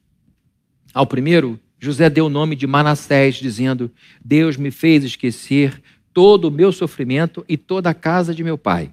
[0.93, 3.91] Ao primeiro, José deu o nome de Manassés, dizendo:
[4.25, 5.83] Deus me fez esquecer
[6.15, 8.91] todo o meu sofrimento e toda a casa de meu pai.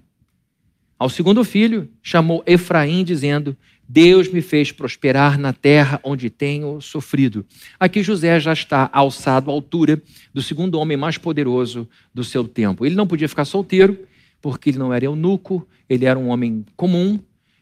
[0.99, 3.55] Ao segundo filho, chamou Efraim, dizendo:
[3.87, 7.45] Deus me fez prosperar na terra onde tenho sofrido.
[7.79, 10.01] Aqui José já está alçado à altura
[10.33, 12.85] do segundo homem mais poderoso do seu tempo.
[12.85, 13.99] Ele não podia ficar solteiro,
[14.41, 17.19] porque ele não era eunuco, ele era um homem comum,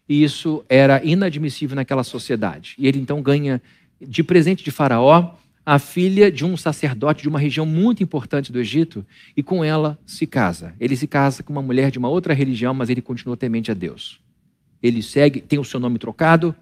[0.08, 2.74] e isso era inadmissível naquela sociedade.
[2.80, 3.62] E ele então ganha
[4.02, 5.36] de presente de Faraó
[5.66, 9.06] a filha de um sacerdote de uma região muito importante do Egito
[9.38, 10.74] e com ela se casa.
[10.80, 13.76] Ele se casa com uma mulher de uma outra religião, mas ele continua temente a
[13.76, 14.20] Deus.
[14.82, 16.56] Ele segue, tem o seu nome trocado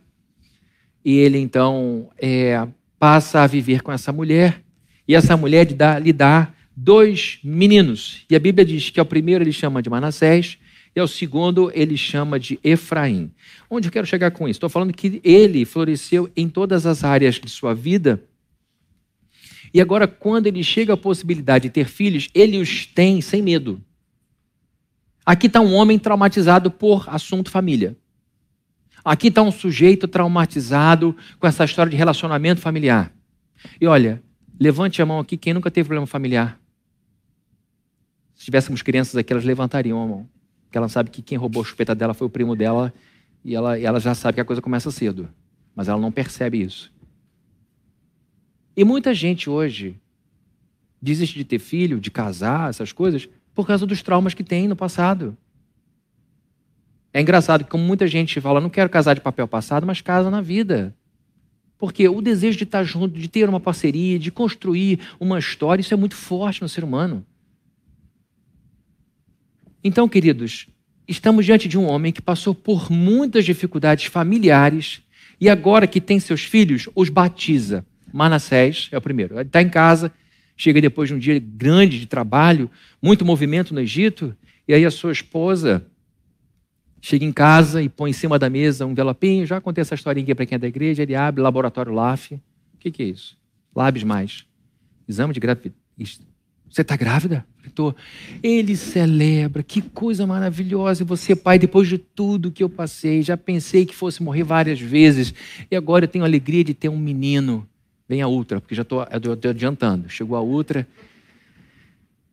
[1.05, 2.67] e ele então é,
[2.99, 4.61] passa a viver com essa mulher
[5.07, 8.25] e essa mulher lhe dá, lhe dá dois meninos.
[8.29, 10.57] E a Bíblia diz que ao primeiro ele chama de Manassés
[10.97, 13.31] e ao segundo ele chama de Efraim.
[13.69, 14.57] Onde eu quero chegar com isso?
[14.57, 18.21] Estou falando que ele floresceu em todas as áreas de sua vida
[19.73, 23.81] e agora, quando ele chega à possibilidade de ter filhos, ele os tem sem medo.
[25.25, 27.97] Aqui está um homem traumatizado por assunto família.
[29.03, 33.11] Aqui está um sujeito traumatizado com essa história de relacionamento familiar.
[33.79, 34.21] E olha,
[34.59, 36.59] levante a mão aqui quem nunca teve problema familiar.
[38.35, 40.29] Se tivéssemos crianças aqui, elas levantariam a mão.
[40.77, 42.93] Porque ela sabe que quem roubou a chupeta dela foi o primo dela
[43.43, 45.27] e ela, ela já sabe que a coisa começa cedo.
[45.75, 46.93] Mas ela não percebe isso.
[48.75, 49.99] E muita gente hoje
[51.01, 54.75] desiste de ter filho, de casar, essas coisas, por causa dos traumas que tem no
[54.75, 55.35] passado.
[57.11, 60.29] É engraçado que, como muita gente fala, não quero casar de papel passado, mas casa
[60.29, 60.95] na vida.
[61.79, 65.93] Porque o desejo de estar junto, de ter uma parceria, de construir uma história, isso
[65.95, 67.25] é muito forte no ser humano.
[69.83, 70.67] Então, queridos,
[71.07, 75.01] estamos diante de um homem que passou por muitas dificuldades familiares
[75.39, 77.85] e agora que tem seus filhos, os batiza.
[78.11, 79.35] Manassés é o primeiro.
[79.35, 80.11] Ele está em casa,
[80.55, 82.69] chega depois de um dia grande de trabalho,
[83.01, 84.35] muito movimento no Egito,
[84.67, 85.85] e aí a sua esposa
[86.99, 89.45] chega em casa e põe em cima da mesa um envelopinho.
[89.45, 91.03] Já contei essa historinha aqui para quem é da igreja.
[91.03, 92.33] Ele abre laboratório LAF.
[92.33, 92.41] O
[92.79, 93.37] que, que é isso?
[93.75, 94.45] Labs mais.
[95.07, 95.73] Exame de gravidez.
[96.69, 97.45] Você está grávida?
[97.67, 97.95] Estou.
[98.41, 101.03] Ele celebra, que coisa maravilhosa.
[101.03, 104.79] E você, pai, depois de tudo que eu passei, já pensei que fosse morrer várias
[104.79, 105.33] vezes.
[105.69, 107.67] E agora eu tenho a alegria de ter um menino.
[108.07, 109.05] Vem a Ultra, porque já estou
[109.49, 110.09] adiantando.
[110.09, 110.87] Chegou a Ultra.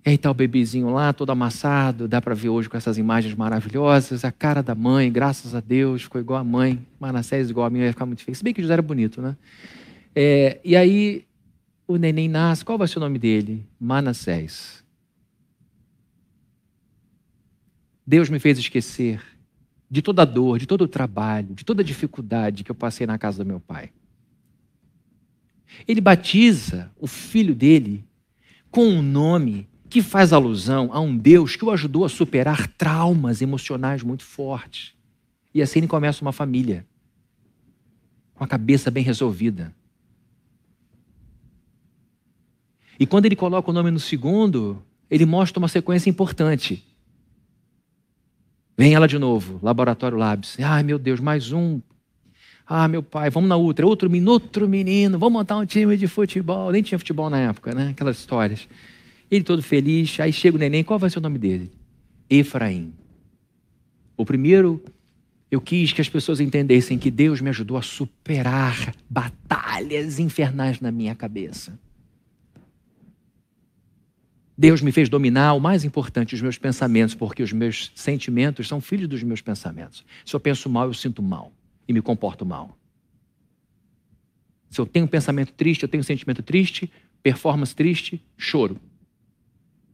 [0.07, 2.07] E aí está o bebezinho lá, todo amassado.
[2.07, 4.23] Dá para ver hoje com essas imagens maravilhosas.
[4.23, 6.79] A cara da mãe, graças a Deus, ficou igual a mãe.
[7.01, 8.37] Manassés igual a mim, vai ficar muito feio.
[8.37, 9.35] Se bem que José era bonito, né?
[10.15, 11.25] É, e aí
[11.89, 12.65] o neném nasce.
[12.65, 13.65] Qual vai ser o nome dele?
[13.81, 14.84] Manassés.
[18.07, 19.23] Deus me fez esquecer
[19.91, 23.07] de toda a dor, de todo o trabalho, de toda a dificuldade que eu passei
[23.07, 23.91] na casa do meu pai.
[25.87, 28.05] Ele batiza o filho dele
[28.71, 33.41] com um nome que faz alusão a um Deus que o ajudou a superar traumas
[33.41, 34.93] emocionais muito fortes.
[35.55, 36.85] E assim ele começa uma família,
[38.35, 39.73] com a cabeça bem resolvida.
[42.99, 46.85] E quando ele coloca o nome no segundo, ele mostra uma sequência importante.
[48.77, 50.57] Vem ela de novo, Laboratório Labs.
[50.61, 51.81] Ai, meu Deus, mais um
[52.67, 56.07] ah, meu pai, vamos na outra, outro menino, outro menino, vamos montar um time de
[56.09, 56.73] futebol.
[56.73, 57.91] Nem tinha futebol na época, né?
[57.91, 58.67] Aquelas histórias.
[59.31, 61.71] Ele todo feliz, aí chega o neném, qual vai ser o nome dele?
[62.29, 62.95] Efraim.
[64.17, 64.83] O primeiro,
[65.51, 70.91] eu quis que as pessoas entendessem que Deus me ajudou a superar batalhas infernais na
[70.91, 71.79] minha cabeça.
[74.57, 78.81] Deus me fez dominar o mais importante, os meus pensamentos, porque os meus sentimentos são
[78.81, 80.05] filhos dos meus pensamentos.
[80.25, 81.53] Se eu penso mal, eu sinto mal
[81.89, 82.77] e me comporto mal.
[84.71, 86.91] Se eu tenho um pensamento triste, eu tenho um sentimento triste,
[87.23, 88.81] performance triste, choro.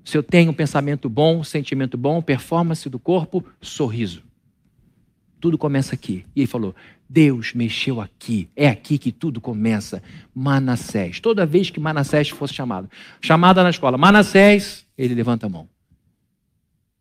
[0.05, 4.23] Se eu tenho um pensamento bom, sentimento bom, performance do corpo, sorriso.
[5.41, 6.25] Tudo começa aqui.
[6.37, 6.75] E ele falou:
[7.09, 8.49] Deus mexeu aqui.
[8.55, 10.03] É aqui que tudo começa.
[10.35, 11.19] Manassés.
[11.19, 15.69] Toda vez que Manassés fosse chamado, chamada na escola, Manassés, ele levanta a mão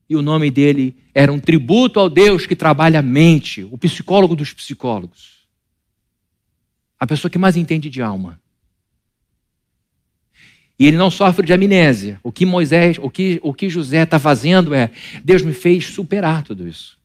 [0.09, 4.35] e o nome dele era um tributo ao Deus que trabalha a mente, o psicólogo
[4.35, 5.47] dos psicólogos.
[6.99, 8.41] A pessoa que mais entende de alma.
[10.79, 12.19] E ele não sofre de amnésia.
[12.23, 14.89] O que Moisés, o que, o que José está fazendo é:
[15.23, 16.97] Deus me fez superar tudo isso.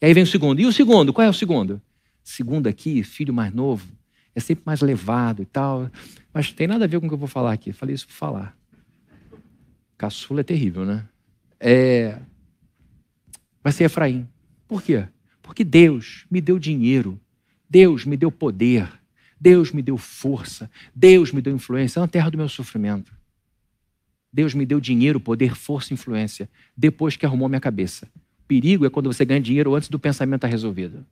[0.00, 0.60] E aí vem o segundo.
[0.60, 1.12] E o segundo?
[1.12, 1.80] Qual é o segundo?
[2.22, 3.86] Segundo aqui, filho mais novo,
[4.34, 5.90] é sempre mais levado e tal.
[6.32, 7.72] Mas tem nada a ver com o que eu vou falar aqui.
[7.72, 8.56] Falei isso por falar.
[9.96, 11.06] Caçula é terrível, né?
[11.58, 12.18] é,
[13.62, 14.28] vai ser Efraim.
[14.68, 15.06] Por quê?
[15.40, 17.18] Porque Deus me deu dinheiro
[17.68, 18.88] Deus me deu poder,
[19.40, 23.12] Deus me deu força, Deus me deu influência na terra do meu sofrimento.
[24.32, 28.08] Deus me deu dinheiro, poder, força e influência, depois que arrumou minha cabeça.
[28.46, 31.04] Perigo é quando você ganha dinheiro antes do pensamento estar resolvido.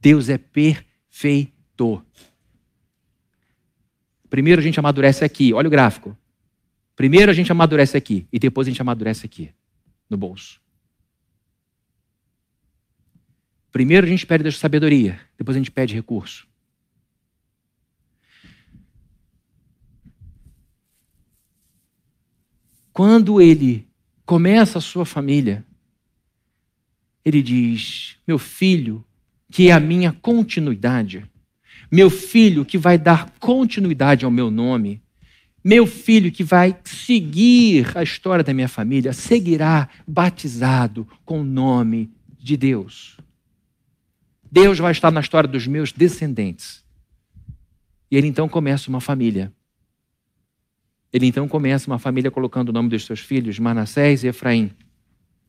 [0.00, 2.04] Deus é perfeito.
[4.28, 6.16] Primeiro a gente amadurece aqui, olha o gráfico.
[6.94, 9.52] Primeiro a gente amadurece aqui e depois a gente amadurece aqui,
[10.08, 10.60] no bolso.
[13.72, 16.46] Primeiro a gente pede Deus sabedoria, depois a gente pede recurso.
[22.92, 23.89] Quando ele
[24.30, 25.66] começa a sua família,
[27.24, 29.04] ele diz: Meu filho,
[29.50, 31.26] que é a minha continuidade,
[31.90, 35.02] meu filho que vai dar continuidade ao meu nome,
[35.64, 42.08] meu filho que vai seguir a história da minha família, seguirá batizado com o nome
[42.38, 43.16] de Deus.
[44.48, 46.84] Deus vai estar na história dos meus descendentes.
[48.08, 49.52] E ele então começa uma família.
[51.12, 54.70] Ele então começa uma família colocando o nome dos seus filhos, Manassés e Efraim,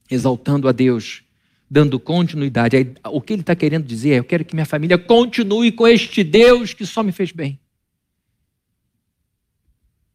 [0.10, 1.24] exaltando a Deus,
[1.70, 2.94] dando continuidade.
[3.06, 6.24] o que ele está querendo dizer é: eu quero que minha família continue com este
[6.24, 7.60] Deus que só me fez bem.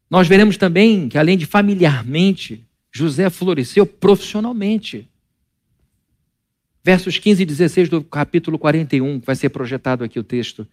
[0.09, 5.09] Nós veremos também que, além de familiarmente, José floresceu profissionalmente
[6.87, 10.65] versos 15 e 16 do capítulo 41, que vai ser projetado aqui o texto.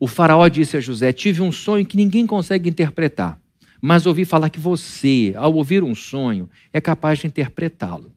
[0.00, 3.38] O faraó disse a José: Tive um sonho que ninguém consegue interpretar,
[3.80, 8.12] mas ouvi falar que você, ao ouvir um sonho, é capaz de interpretá-lo.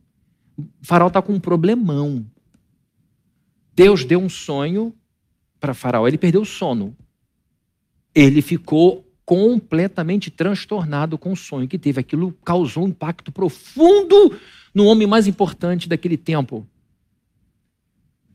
[0.82, 2.26] Faraó está com um problemão.
[3.76, 4.94] Deus deu um sonho
[5.60, 6.96] para Faraó, ele perdeu o sono.
[8.14, 12.00] Ele ficou completamente transtornado com o sonho que teve.
[12.00, 14.38] Aquilo causou um impacto profundo
[14.74, 16.68] no homem mais importante daquele tempo,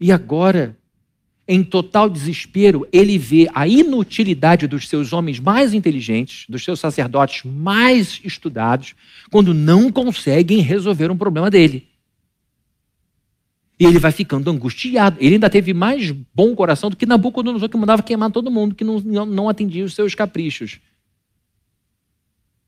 [0.01, 0.77] e agora,
[1.49, 7.45] em total desespero, ele vê a inutilidade dos seus homens mais inteligentes, dos seus sacerdotes
[7.45, 8.95] mais estudados,
[9.31, 11.87] quando não conseguem resolver um problema dele.
[13.79, 15.19] E ele vai ficando angustiado.
[15.21, 18.83] Ele ainda teve mais bom coração do que Nabucodonosor, que mandava queimar todo mundo, que
[18.83, 20.81] não, não, atendia os seus caprichos.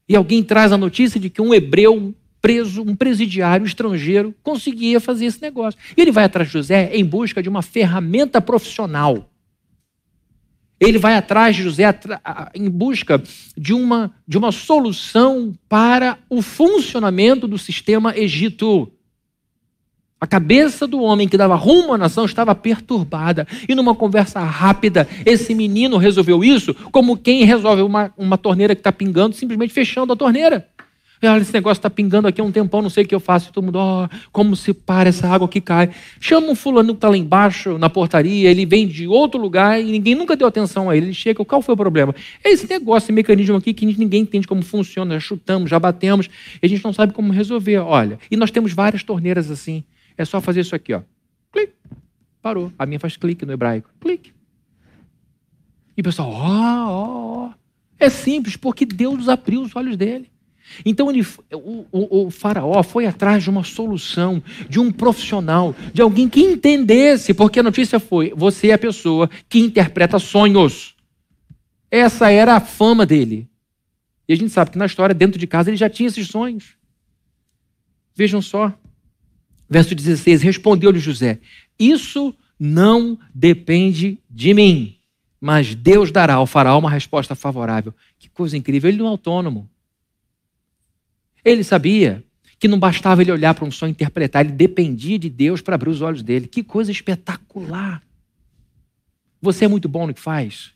[0.08, 5.26] E alguém traz a notícia de que um hebreu preso, um presidiário estrangeiro, conseguia fazer
[5.26, 5.78] esse negócio.
[5.96, 9.28] E ele vai atrás de José em busca de uma ferramenta profissional.
[10.80, 11.84] Ele vai atrás de José
[12.54, 13.20] em busca
[13.56, 18.90] de uma, de uma solução para o funcionamento do sistema Egito.
[20.20, 23.46] A cabeça do homem que dava rumo à nação estava perturbada.
[23.68, 28.80] E numa conversa rápida, esse menino resolveu isso como quem resolve uma, uma torneira que
[28.80, 30.68] está pingando, simplesmente fechando a torneira.
[31.22, 33.48] Olha, esse negócio está pingando aqui há um tempão, não sei o que eu faço.
[33.48, 35.90] E todo mundo, oh, como se para essa água que cai.
[36.20, 39.84] Chama um fulano que está lá embaixo, na portaria, ele vem de outro lugar e
[39.84, 41.06] ninguém nunca deu atenção a ele.
[41.06, 42.14] Ele chega, qual foi o problema?
[42.44, 45.14] É esse negócio, esse mecanismo aqui que ninguém entende como funciona.
[45.14, 46.28] Já chutamos, já batemos,
[46.62, 47.78] e a gente não sabe como resolver.
[47.78, 49.82] Olha, e nós temos várias torneiras assim.
[50.16, 51.02] É só fazer isso aqui, ó.
[51.52, 51.72] Clique.
[52.40, 52.72] Parou.
[52.78, 53.90] A minha faz clique no hebraico.
[54.00, 54.32] Clique.
[55.96, 57.50] E o pessoal, ó, ó, ó.
[57.98, 60.30] É simples, porque Deus abriu os olhos dele.
[60.84, 66.02] Então ele, o, o, o, faraó foi atrás de uma solução, de um profissional, de
[66.02, 70.94] alguém que entendesse, porque a notícia foi: você é a pessoa que interpreta sonhos.
[71.90, 73.48] Essa era a fama dele.
[74.28, 76.76] E a gente sabe que na história, dentro de casa, ele já tinha esses sonhos.
[78.14, 78.72] Vejam só.
[79.68, 81.40] Verso 16: Respondeu-lhe José:
[81.78, 84.96] Isso não depende de mim,
[85.40, 87.94] mas Deus dará ao faraó uma resposta favorável.
[88.18, 89.68] Que coisa incrível, ele não é autônomo.
[91.48, 92.22] Ele sabia
[92.58, 95.76] que não bastava ele olhar para um sonho e interpretar, ele dependia de Deus para
[95.76, 96.46] abrir os olhos dele.
[96.46, 98.02] Que coisa espetacular!
[99.40, 100.74] Você é muito bom no que faz?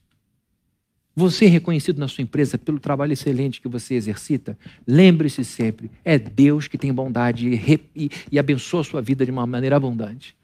[1.14, 4.56] Você é reconhecido na sua empresa pelo trabalho excelente que você exercita?
[4.87, 9.30] Lembre-se sempre: é Deus que tem bondade e, e, e abençoa a sua vida de
[9.30, 10.35] uma maneira abundante.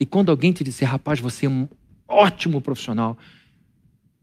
[0.00, 1.68] E quando alguém te disser, rapaz, você é um
[2.06, 3.18] ótimo profissional,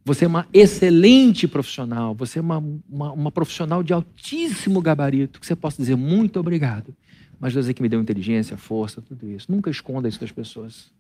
[0.05, 5.47] você é uma excelente profissional, você é uma, uma, uma, profissional de altíssimo gabarito, que
[5.47, 6.95] você possa dizer muito obrigado.
[7.39, 9.51] Mas Deus é que me deu inteligência, força, tudo isso.
[9.51, 10.93] Nunca esconda isso das pessoas.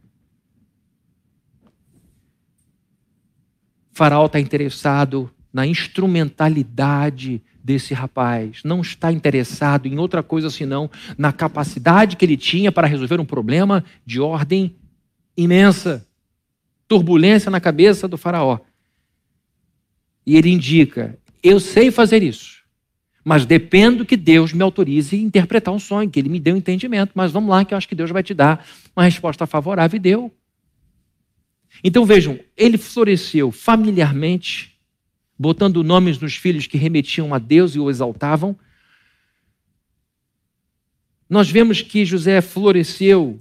[3.91, 11.31] Faraó está interessado na instrumentalidade desse rapaz, não está interessado em outra coisa senão na
[11.31, 14.75] capacidade que ele tinha para resolver um problema de ordem
[15.37, 16.05] imensa.
[16.87, 18.59] Turbulência na cabeça do faraó.
[20.25, 22.63] E ele indica: eu sei fazer isso,
[23.23, 26.57] Mas dependo que Deus me autorize a interpretar um sonho, que Ele me dê um
[26.57, 27.11] entendimento.
[27.13, 28.65] Mas vamos lá, que eu acho que Deus vai te dar
[28.95, 29.97] uma resposta favorável.
[29.97, 30.33] E deu.
[31.83, 34.75] Então vejam, ele floresceu familiarmente,
[35.37, 38.57] botando nomes nos filhos que remetiam a Deus e o exaltavam.
[41.29, 43.39] Nós vemos que José floresceu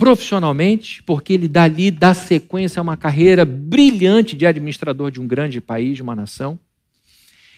[0.00, 5.60] profissionalmente, porque ele dali dá sequência a uma carreira brilhante de administrador de um grande
[5.60, 6.58] país, de uma nação.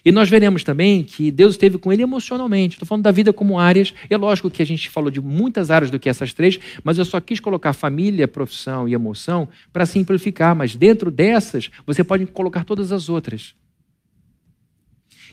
[0.05, 2.75] E nós veremos também que Deus esteve com ele emocionalmente.
[2.75, 3.95] Estou falando da vida como áreas.
[4.11, 7.05] É lógico que a gente falou de muitas áreas do que essas três, mas eu
[7.05, 10.57] só quis colocar família, profissão e emoção para simplificar.
[10.57, 13.55] Mas dentro dessas, você pode colocar todas as outras.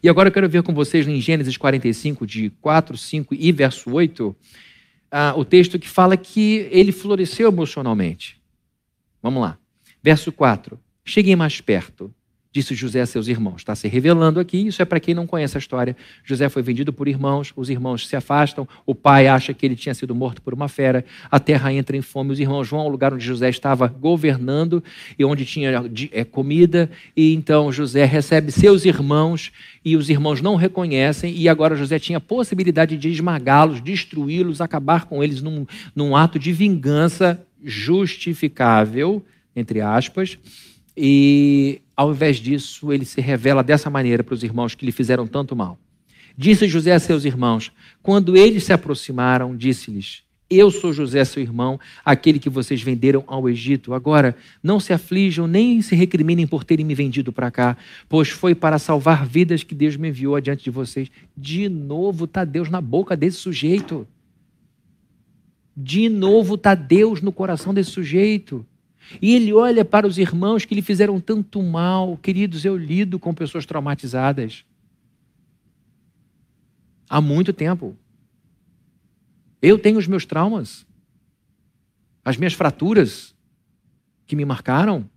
[0.03, 3.91] E agora eu quero ver com vocês em Gênesis 45, de 4, 5 e verso
[3.91, 4.35] 8,
[5.11, 8.41] ah, o texto que fala que ele floresceu emocionalmente.
[9.21, 9.57] Vamos lá.
[10.01, 10.79] Verso 4.
[11.03, 12.13] Cheguei mais perto
[12.51, 13.57] disse José a seus irmãos.
[13.57, 15.95] Está se revelando aqui, isso é para quem não conhece a história.
[16.23, 19.93] José foi vendido por irmãos, os irmãos se afastam, o pai acha que ele tinha
[19.93, 23.13] sido morto por uma fera, a terra entra em fome, os irmãos vão ao lugar
[23.13, 24.83] onde José estava governando
[25.17, 29.51] e onde tinha é, comida, e então José recebe seus irmãos
[29.85, 35.05] e os irmãos não reconhecem, e agora José tinha a possibilidade de esmagá-los, destruí-los, acabar
[35.05, 39.23] com eles num, num ato de vingança justificável,
[39.55, 40.37] entre aspas,
[40.95, 45.27] e ao invés disso, ele se revela dessa maneira para os irmãos que lhe fizeram
[45.27, 45.77] tanto mal.
[46.37, 51.77] Disse José a seus irmãos: Quando eles se aproximaram, disse-lhes: Eu sou José, seu irmão,
[52.05, 53.93] aquele que vocês venderam ao Egito.
[53.93, 54.33] Agora,
[54.63, 57.75] não se aflijam nem se recriminem por terem me vendido para cá,
[58.07, 61.09] pois foi para salvar vidas que Deus me enviou adiante de vocês.
[61.35, 64.07] De novo está Deus na boca desse sujeito.
[65.75, 68.65] De novo está Deus no coração desse sujeito.
[69.21, 72.17] E ele olha para os irmãos que lhe fizeram tanto mal.
[72.17, 74.63] Queridos, eu lido com pessoas traumatizadas.
[77.09, 77.97] Há muito tempo.
[79.61, 80.85] Eu tenho os meus traumas,
[82.23, 83.35] as minhas fraturas
[84.25, 85.09] que me marcaram.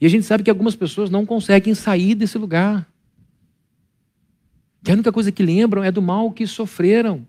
[0.00, 2.88] E a gente sabe que algumas pessoas não conseguem sair desse lugar.
[4.84, 7.26] Que a única coisa que lembram é do mal que sofreram.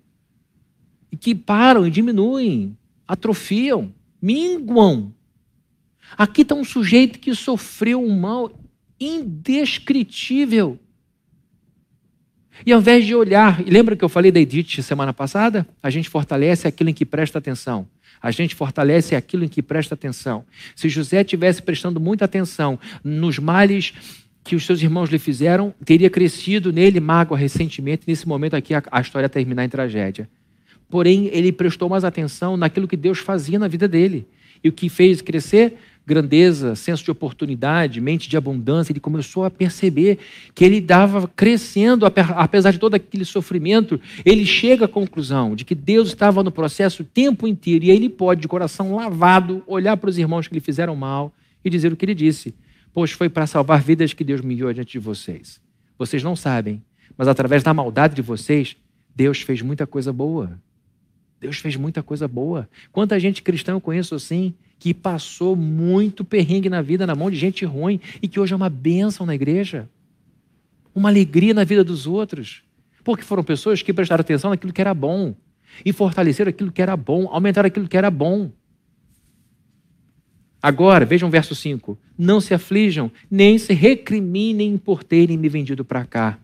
[1.11, 2.77] E que param e diminuem
[3.09, 3.91] atrofiam,
[4.21, 5.11] minguam.
[6.15, 8.51] Aqui está um sujeito que sofreu um mal
[8.99, 10.79] indescritível.
[12.65, 15.67] E ao invés de olhar, lembra que eu falei da Edith semana passada?
[15.81, 17.87] A gente fortalece aquilo em que presta atenção.
[18.21, 20.45] A gente fortalece aquilo em que presta atenção.
[20.75, 23.93] Se José tivesse prestando muita atenção nos males
[24.43, 28.03] que os seus irmãos lhe fizeram, teria crescido nele mágoa, ressentimento.
[28.05, 30.29] Nesse momento aqui a, a história terminar em tragédia.
[30.89, 34.27] Porém, ele prestou mais atenção naquilo que Deus fazia na vida dele.
[34.63, 35.75] E o que fez crescer?
[36.05, 38.91] Grandeza, senso de oportunidade, mente de abundância.
[38.91, 40.17] Ele começou a perceber
[40.55, 44.01] que ele dava crescendo, apesar de todo aquele sofrimento.
[44.25, 47.85] Ele chega à conclusão de que Deus estava no processo o tempo inteiro.
[47.85, 51.31] E aí ele pode, de coração lavado, olhar para os irmãos que lhe fizeram mal
[51.63, 52.55] e dizer o que ele disse:
[52.91, 55.61] Pois foi para salvar vidas que Deus me enviou diante de vocês.
[55.97, 56.81] Vocês não sabem,
[57.15, 58.75] mas através da maldade de vocês,
[59.15, 60.59] Deus fez muita coisa boa.
[61.39, 62.69] Deus fez muita coisa boa.
[62.91, 67.37] Quanta gente cristã eu conheço assim, que passou muito perrengue na vida na mão de
[67.37, 69.89] gente ruim e que hoje é uma bênção na igreja.
[70.93, 72.61] Uma alegria na vida dos outros.
[73.03, 75.33] Porque foram pessoas que prestaram atenção naquilo que era bom
[75.85, 78.51] e fortaleceram aquilo que era bom, aumentaram aquilo que era bom.
[80.61, 85.85] Agora, vejam o verso 5: Não se aflijam, nem se recriminem por terem me vendido
[85.85, 86.37] para cá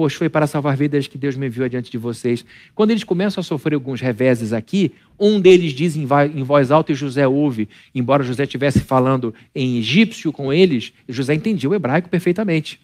[0.00, 2.42] pois foi para salvar vidas que Deus me enviou adiante de vocês.
[2.74, 6.06] Quando eles começam a sofrer alguns reveses aqui, um deles diz em
[6.42, 11.68] voz alta e José ouve, embora José estivesse falando em egípcio com eles, José entendia
[11.68, 12.80] o hebraico perfeitamente.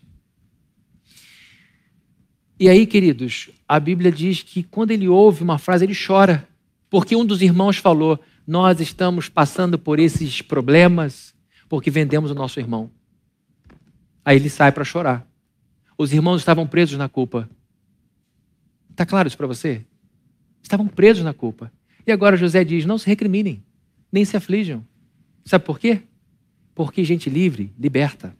[2.61, 6.47] E aí, queridos, a Bíblia diz que quando ele ouve uma frase, ele chora,
[6.91, 11.35] porque um dos irmãos falou: Nós estamos passando por esses problemas
[11.67, 12.91] porque vendemos o nosso irmão.
[14.23, 15.27] Aí ele sai para chorar.
[15.99, 17.49] Os irmãos estavam presos na culpa.
[18.91, 19.85] Está claro isso para você?
[20.63, 21.73] Estavam presos na culpa.
[22.07, 23.63] E agora José diz: não se recriminem,
[24.11, 24.85] nem se aflijam.
[25.45, 26.03] Sabe por quê?
[26.75, 28.37] Porque gente livre liberta.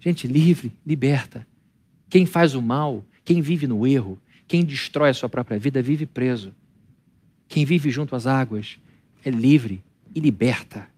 [0.00, 1.46] Gente livre liberta.
[2.08, 6.06] Quem faz o mal, quem vive no erro, quem destrói a sua própria vida, vive
[6.06, 6.54] preso.
[7.48, 8.78] Quem vive junto às águas
[9.24, 9.82] é livre
[10.14, 10.88] e liberta.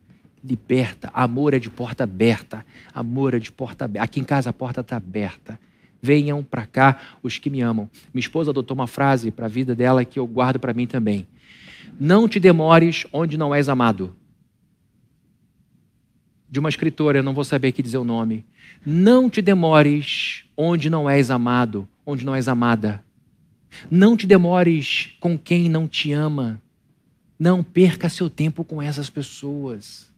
[0.42, 1.10] Liberta.
[1.12, 2.64] Amor é de porta aberta.
[2.94, 4.04] Amor é de porta aberta.
[4.04, 5.58] Aqui em casa a porta está aberta.
[6.00, 7.90] Venham para cá os que me amam.
[8.14, 11.26] Minha esposa adotou uma frase para a vida dela que eu guardo para mim também.
[11.98, 14.14] Não te demores onde não és amado.
[16.50, 18.44] de uma escritora, eu não vou saber aqui dizer o nome.
[18.84, 23.04] Não te demores onde não és amado, onde não és amada.
[23.90, 26.60] Não te demores com quem não te ama.
[27.38, 30.10] Não perca seu tempo com essas pessoas.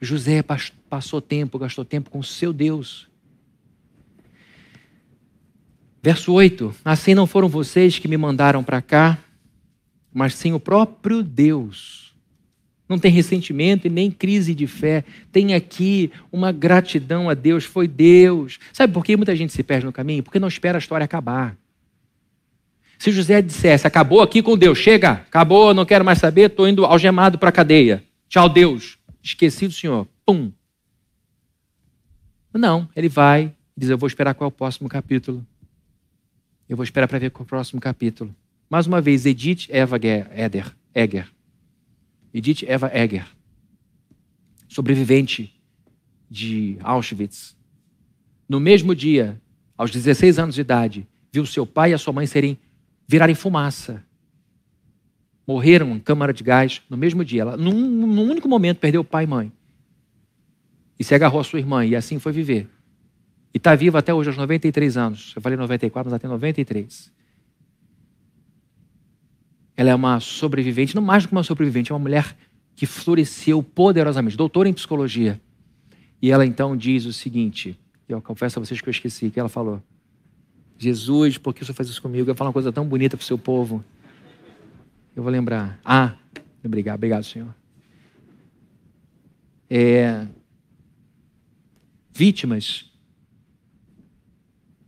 [0.00, 0.42] José
[0.88, 3.09] passou tempo, gastou tempo com seu Deus.
[6.02, 9.18] Verso 8: Assim não foram vocês que me mandaram para cá,
[10.12, 12.10] mas sim o próprio Deus
[12.90, 15.04] não tem ressentimento e nem crise de fé.
[15.30, 18.58] Tem aqui uma gratidão a Deus, foi Deus.
[18.72, 20.24] Sabe por que muita gente se perde no caminho?
[20.24, 21.56] Porque não espera a história acabar.
[22.98, 26.84] Se José dissesse, acabou aqui com Deus, chega, acabou, não quero mais saber, estou indo
[26.84, 28.02] algemado para a cadeia.
[28.28, 28.98] Tchau, Deus.
[29.22, 30.08] Esqueci do Senhor.
[30.26, 30.50] Pum.
[32.52, 35.46] Não, ele vai diz: Eu vou esperar qual é o próximo capítulo.
[36.70, 38.32] Eu vou esperar para ver é o próximo capítulo.
[38.70, 41.28] Mais uma vez, Edith Eva Eder, Egger.
[42.32, 43.26] Edith Eva Egger,
[44.68, 45.52] sobrevivente
[46.30, 47.56] de Auschwitz.
[48.48, 49.42] No mesmo dia,
[49.76, 52.56] aos 16 anos de idade, viu seu pai e a sua mãe serem
[53.04, 54.04] virarem fumaça.
[55.44, 57.42] Morreram em câmara de gás no mesmo dia.
[57.42, 59.52] Ela, num, num único momento, perdeu pai e mãe.
[60.96, 62.70] E se agarrou a sua irmã, e assim foi viver.
[63.52, 65.32] E está viva até hoje, aos 93 anos.
[65.34, 67.12] Eu falei 94, mas tem 93.
[69.76, 72.36] Ela é uma sobrevivente, não mais do que uma sobrevivente, é uma mulher
[72.76, 75.40] que floresceu poderosamente, doutora em psicologia.
[76.22, 77.78] E ela então diz o seguinte,
[78.08, 79.82] eu confesso a vocês que eu esqueci, que ela falou,
[80.78, 82.30] Jesus, por que o Senhor faz isso comigo?
[82.30, 83.84] Eu falo uma coisa tão bonita para o seu povo.
[85.14, 85.78] Eu vou lembrar.
[85.84, 86.14] Ah,
[86.64, 87.54] obrigado, obrigado, Senhor.
[89.68, 90.26] É,
[92.12, 92.89] vítimas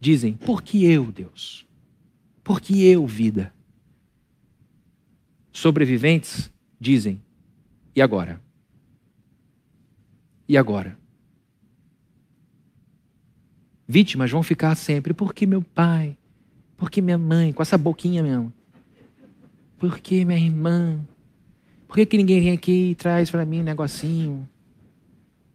[0.03, 1.65] dizem, por que eu, Deus?
[2.43, 3.55] Por que eu, vida?
[5.53, 6.51] Sobreviventes
[6.81, 7.23] dizem:
[7.95, 8.43] e agora?
[10.49, 10.99] E agora?
[13.87, 16.17] Vítimas vão ficar sempre, porque meu pai,
[16.77, 18.53] porque minha mãe, com essa boquinha mesmo.
[19.79, 20.99] Porque minha irmã?
[21.87, 24.49] Por que, que ninguém vem aqui e traz para mim um negocinho?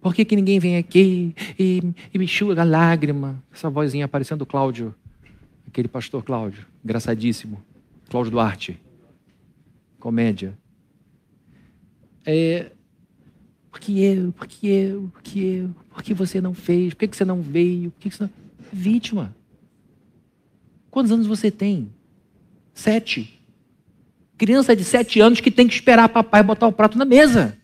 [0.01, 1.81] Por que, que ninguém vem aqui e,
[2.13, 3.43] e me enxuga a lágrima?
[3.53, 4.93] Essa vozinha aparecendo do Cláudio,
[5.67, 7.61] aquele pastor Cláudio, engraçadíssimo,
[8.09, 8.79] Cláudio Duarte
[9.99, 10.57] comédia.
[12.25, 12.71] É,
[13.69, 16.93] porque eu, porque eu, porque eu, por que você não fez?
[16.93, 17.91] Por que você não veio?
[17.91, 18.29] Por que você não...
[18.71, 19.35] Vítima.
[20.89, 21.89] Quantos anos você tem?
[22.73, 23.41] Sete.
[24.37, 27.57] Criança de sete anos que tem que esperar papai botar o prato na mesa.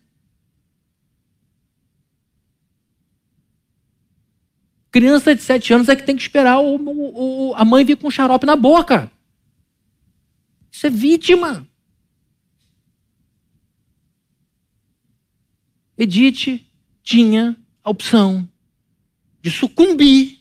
[4.94, 8.12] Criança de sete anos é que tem que esperar o, o, a mãe vir com
[8.12, 9.12] xarope na boca.
[10.72, 11.68] Isso é vítima.
[15.98, 16.64] Edith
[17.02, 18.48] tinha a opção
[19.42, 20.38] de sucumbir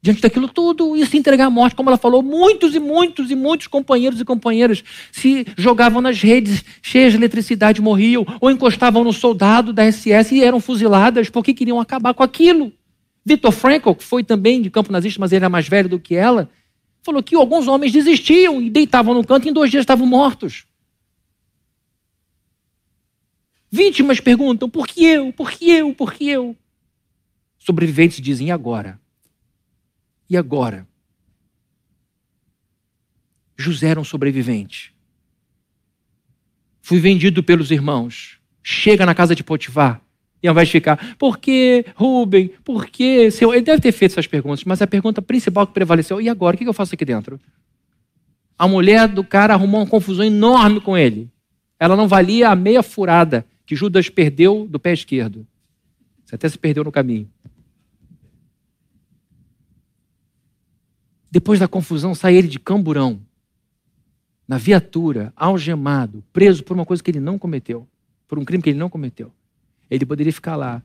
[0.00, 3.34] diante daquilo tudo e se entregar à morte, como ela falou, muitos e muitos e
[3.34, 4.82] muitos companheiros e companheiras
[5.12, 10.42] se jogavam nas redes cheias de eletricidade, morriam, ou encostavam no soldado da SS e
[10.42, 12.72] eram fuziladas porque queriam acabar com aquilo.
[13.24, 16.14] Victor Frankl, que foi também de campo nazista, mas ele era mais velho do que
[16.14, 16.50] ela,
[17.02, 20.66] falou que alguns homens desistiam e deitavam no canto e em dois dias estavam mortos.
[23.70, 25.32] Vítimas perguntam: por que eu?
[25.32, 25.94] Por que eu?
[25.94, 26.56] Por que eu?
[27.58, 29.00] Sobreviventes dizem: e agora?
[30.28, 30.86] E agora?
[33.56, 34.92] José era um sobrevivente.
[36.80, 38.40] Fui vendido pelos irmãos.
[38.62, 40.02] Chega na casa de Potifar.
[40.42, 42.48] E ao invés de ficar, por que, Rubem?
[42.64, 43.28] Por que?
[43.40, 46.56] Ele deve ter feito essas perguntas, mas a pergunta principal que prevaleceu: e agora?
[46.56, 47.40] O que eu faço aqui dentro?
[48.58, 51.30] A mulher do cara arrumou uma confusão enorme com ele.
[51.78, 55.46] Ela não valia a meia furada que Judas perdeu do pé esquerdo.
[56.24, 57.28] Você até se perdeu no caminho.
[61.30, 63.20] Depois da confusão, sai ele de camburão,
[64.46, 67.88] na viatura, algemado, preso por uma coisa que ele não cometeu,
[68.28, 69.32] por um crime que ele não cometeu.
[69.94, 70.82] Ele poderia ficar lá.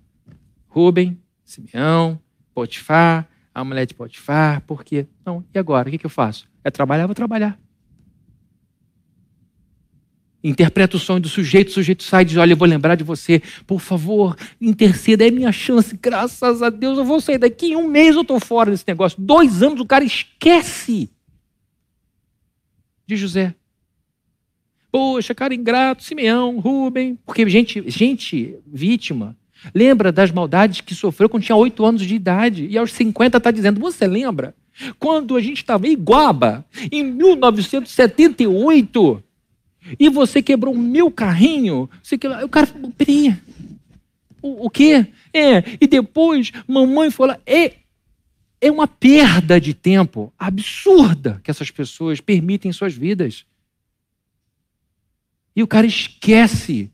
[0.68, 2.20] Rubem, Simeão,
[2.54, 5.08] Potifar, a mulher de Potifar, por quê?
[5.26, 5.88] Não, e agora?
[5.88, 6.48] O que, eu faço?
[6.64, 7.58] É trabalhar, vou trabalhar
[10.44, 13.04] interpreta o sonho do sujeito, o sujeito sai e diz: Olha, eu vou lembrar de
[13.04, 17.74] você, por favor, interceda, é minha chance, graças a Deus, eu vou sair daqui.
[17.74, 19.20] Em um mês eu estou fora desse negócio.
[19.20, 21.10] Dois anos o cara esquece
[23.06, 23.56] de José.
[24.98, 29.38] Poxa, cara ingrato, Simeão, Rubem, porque gente, gente vítima.
[29.72, 33.52] Lembra das maldades que sofreu quando tinha oito anos de idade e aos 50 está
[33.52, 34.56] dizendo: Você lembra?
[34.98, 39.24] Quando a gente estava em Iguaba, em 1978,
[40.00, 42.44] e você quebrou o meu carrinho, você quebrou...
[42.44, 43.38] o cara falou, peraí,
[44.42, 45.06] O, o quê?
[45.32, 47.38] É, e depois mamãe lá.
[47.46, 47.74] É,
[48.60, 53.46] é uma perda de tempo absurda que essas pessoas permitem em suas vidas.
[55.58, 56.92] E o cara esquece.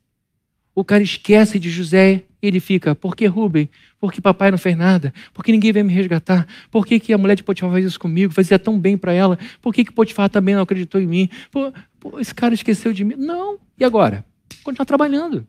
[0.74, 2.24] O cara esquece de José.
[2.41, 3.70] Ele fica, por que Rubem?
[3.99, 5.14] Porque papai não fez nada?
[5.34, 6.47] Porque ninguém veio me resgatar?
[6.72, 8.32] Por que, que a mulher de Potifar faz isso comigo?
[8.32, 9.38] Fazia tão bem para ela?
[9.61, 11.30] Por que, que Potifar também não acreditou em mim?
[11.51, 13.16] Pô, pô, esse cara esqueceu de mim.
[13.18, 13.59] Não.
[13.78, 14.26] E agora?
[14.64, 15.45] Continuar trabalhando.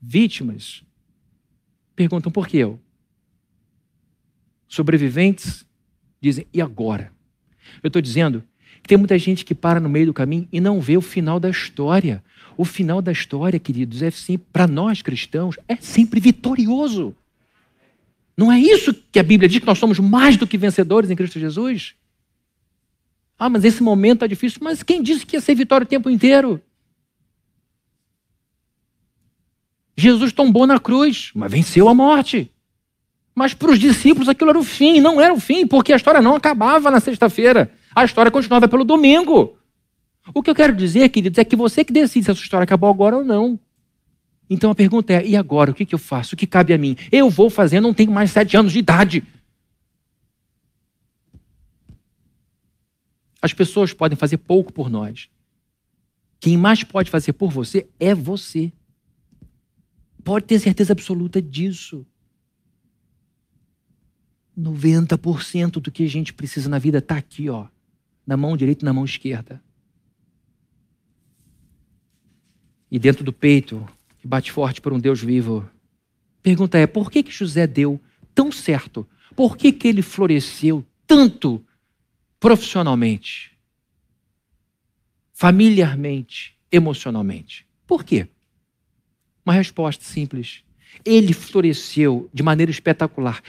[0.00, 0.84] Vítimas
[1.96, 2.80] perguntam por que eu?
[4.68, 5.66] Sobreviventes
[6.20, 7.12] dizem, e agora?
[7.82, 8.44] Eu estou dizendo
[8.88, 11.48] tem muita gente que para no meio do caminho e não vê o final da
[11.50, 12.22] história.
[12.56, 17.14] O final da história, queridos, é sempre, para nós cristãos, é sempre vitorioso.
[18.36, 21.16] Não é isso que a Bíblia diz que nós somos mais do que vencedores em
[21.16, 21.94] Cristo Jesus?
[23.38, 24.60] Ah, mas esse momento está difícil.
[24.62, 26.60] Mas quem disse que ia ser vitória o tempo inteiro?
[29.96, 32.50] Jesus tombou na cruz, mas venceu a morte.
[33.34, 36.20] Mas para os discípulos aquilo era o fim, não era o fim, porque a história
[36.20, 37.70] não acabava na sexta-feira.
[37.94, 39.56] A história continuava pelo domingo.
[40.34, 42.64] O que eu quero dizer, queridos, é que você que decide se a sua história
[42.64, 43.58] acabou agora ou não.
[44.48, 45.70] Então a pergunta é: e agora?
[45.70, 46.34] O que, que eu faço?
[46.34, 46.96] O que cabe a mim?
[47.10, 49.24] Eu vou fazer, não tenho mais sete anos de idade.
[53.40, 55.28] As pessoas podem fazer pouco por nós.
[56.38, 58.72] Quem mais pode fazer por você é você.
[60.22, 62.06] Pode ter certeza absoluta disso.
[64.58, 67.66] 90% do que a gente precisa na vida está aqui, ó,
[68.32, 69.62] na mão direita e na mão esquerda.
[72.92, 73.88] e dentro do peito,
[74.20, 75.66] que bate forte por um Deus vivo.
[76.42, 77.98] Pergunta é: por que, que José deu
[78.34, 79.08] tão certo?
[79.34, 81.64] Por que, que ele floresceu tanto
[82.38, 83.50] profissionalmente,
[85.32, 87.66] familiarmente, emocionalmente?
[87.86, 88.28] Por quê?
[89.42, 90.62] Uma resposta simples.
[91.02, 93.42] Ele floresceu de maneira espetacular,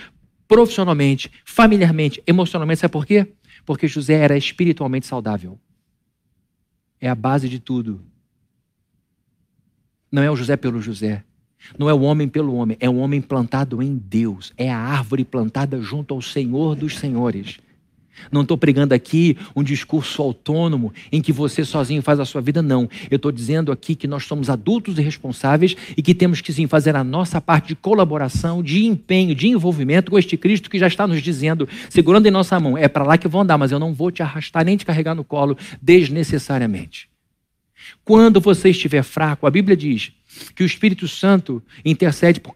[0.48, 2.80] profissionalmente, familiarmente, emocionalmente.
[2.80, 3.28] Sabe por quê?
[3.66, 5.60] Porque José era espiritualmente saudável.
[7.00, 8.04] É a base de tudo.
[10.12, 11.24] Não é o José pelo José.
[11.78, 12.78] Não é o homem pelo homem.
[12.80, 14.54] É o homem plantado em Deus.
[14.58, 17.58] É a árvore plantada junto ao Senhor dos Senhores.
[18.32, 22.62] Não estou pregando aqui um discurso autônomo em que você sozinho faz a sua vida,
[22.62, 22.90] não.
[23.10, 26.68] Eu estou dizendo aqui que nós somos adultos e responsáveis e que temos que sim
[26.68, 30.88] fazer a nossa parte de colaboração, de empenho, de envolvimento com este Cristo que já
[30.88, 33.72] está nos dizendo, segurando em nossa mão: é para lá que eu vou andar, mas
[33.72, 37.10] eu não vou te arrastar nem te carregar no colo desnecessariamente.
[38.04, 40.12] Quando você estiver fraco, a Bíblia diz
[40.56, 42.54] que o Espírito Santo intercede por,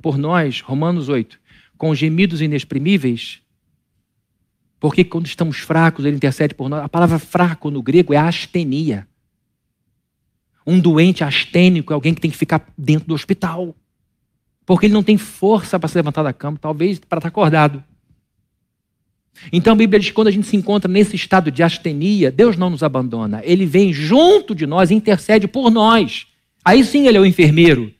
[0.00, 1.38] por nós, Romanos 8,
[1.76, 3.40] com gemidos inexprimíveis.
[4.80, 6.82] Porque quando estamos fracos, ele intercede por nós.
[6.82, 9.06] A palavra fraco no grego é astenia.
[10.66, 13.76] Um doente astênico é alguém que tem que ficar dentro do hospital.
[14.64, 17.84] Porque ele não tem força para se levantar da cama, talvez para estar acordado.
[19.52, 22.56] Então a Bíblia diz que quando a gente se encontra nesse estado de astenia, Deus
[22.56, 23.42] não nos abandona.
[23.44, 26.26] Ele vem junto de nós e intercede por nós.
[26.64, 27.92] Aí sim ele é o enfermeiro.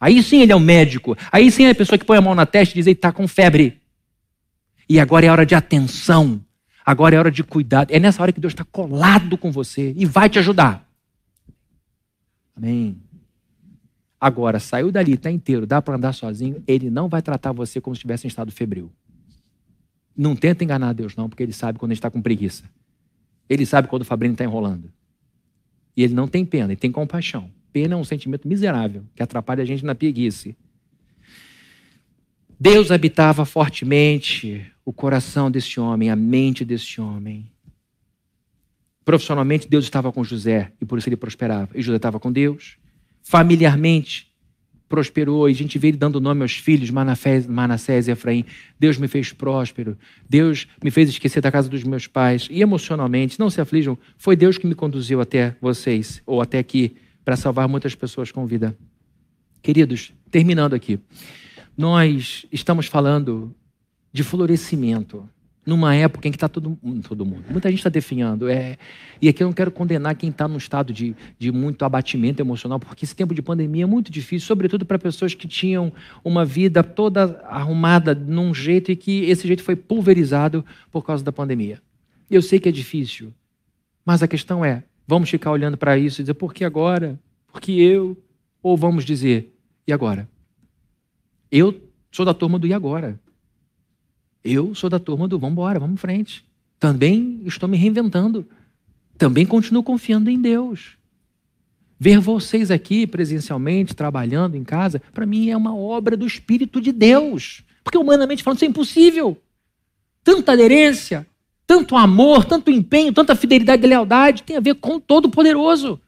[0.00, 1.16] Aí sim ele é o médico.
[1.32, 3.12] Aí sim é a pessoa que põe a mão na testa e diz: ele está
[3.12, 3.79] com febre.
[4.90, 6.44] E agora é hora de atenção.
[6.84, 7.92] Agora é hora de cuidado.
[7.92, 10.84] É nessa hora que Deus está colado com você e vai te ajudar.
[12.56, 12.96] Amém.
[14.20, 17.94] Agora, saiu dali, está inteiro, dá para andar sozinho, ele não vai tratar você como
[17.94, 18.90] se estivesse em estado febril.
[20.16, 22.64] Não tenta enganar Deus, não, porque ele sabe quando a gente está com preguiça.
[23.48, 24.92] Ele sabe quando o Fabrício está enrolando.
[25.96, 27.48] E ele não tem pena, ele tem compaixão.
[27.72, 30.50] Pena é um sentimento miserável que atrapalha a gente na preguiça.
[32.62, 37.50] Deus habitava fortemente o coração desse homem, a mente desse homem.
[39.02, 41.70] Profissionalmente, Deus estava com José e por isso ele prosperava.
[41.74, 42.76] E José estava com Deus.
[43.22, 44.30] Familiarmente,
[44.90, 48.44] prosperou, e a gente vê ele dando nome aos filhos, Manassés e Efraim.
[48.78, 49.96] Deus me fez próspero,
[50.28, 52.46] Deus me fez esquecer da casa dos meus pais.
[52.50, 56.94] E emocionalmente, não se aflijam, foi Deus que me conduziu até vocês, ou até aqui,
[57.24, 58.76] para salvar muitas pessoas com vida.
[59.62, 60.98] Queridos, terminando aqui,
[61.76, 63.54] nós estamos falando
[64.12, 65.28] de florescimento
[65.64, 68.48] numa época em que está todo, todo mundo, muita gente está definhando.
[68.48, 68.76] É,
[69.20, 72.80] e aqui eu não quero condenar quem está num estado de, de muito abatimento emocional,
[72.80, 75.92] porque esse tempo de pandemia é muito difícil, sobretudo para pessoas que tinham
[76.24, 81.30] uma vida toda arrumada num jeito e que esse jeito foi pulverizado por causa da
[81.30, 81.80] pandemia.
[82.30, 83.32] Eu sei que é difícil,
[84.04, 87.18] mas a questão é: vamos ficar olhando para isso e dizer, por que agora?
[87.52, 88.16] Por que eu?
[88.62, 89.54] Ou vamos dizer,
[89.86, 90.28] e agora?
[91.50, 91.80] Eu
[92.12, 93.18] sou da turma do e agora.
[94.42, 96.44] Eu sou da turma do vamos embora, vamos em frente.
[96.78, 98.46] Também estou me reinventando.
[99.18, 100.96] Também continuo confiando em Deus.
[101.98, 106.92] Ver vocês aqui presencialmente, trabalhando em casa, para mim é uma obra do Espírito de
[106.92, 107.62] Deus.
[107.84, 109.36] Porque humanamente falando, isso é impossível.
[110.24, 111.26] Tanta aderência,
[111.66, 116.00] tanto amor, tanto empenho, tanta fidelidade e lealdade tem a ver com o Todo-Poderoso.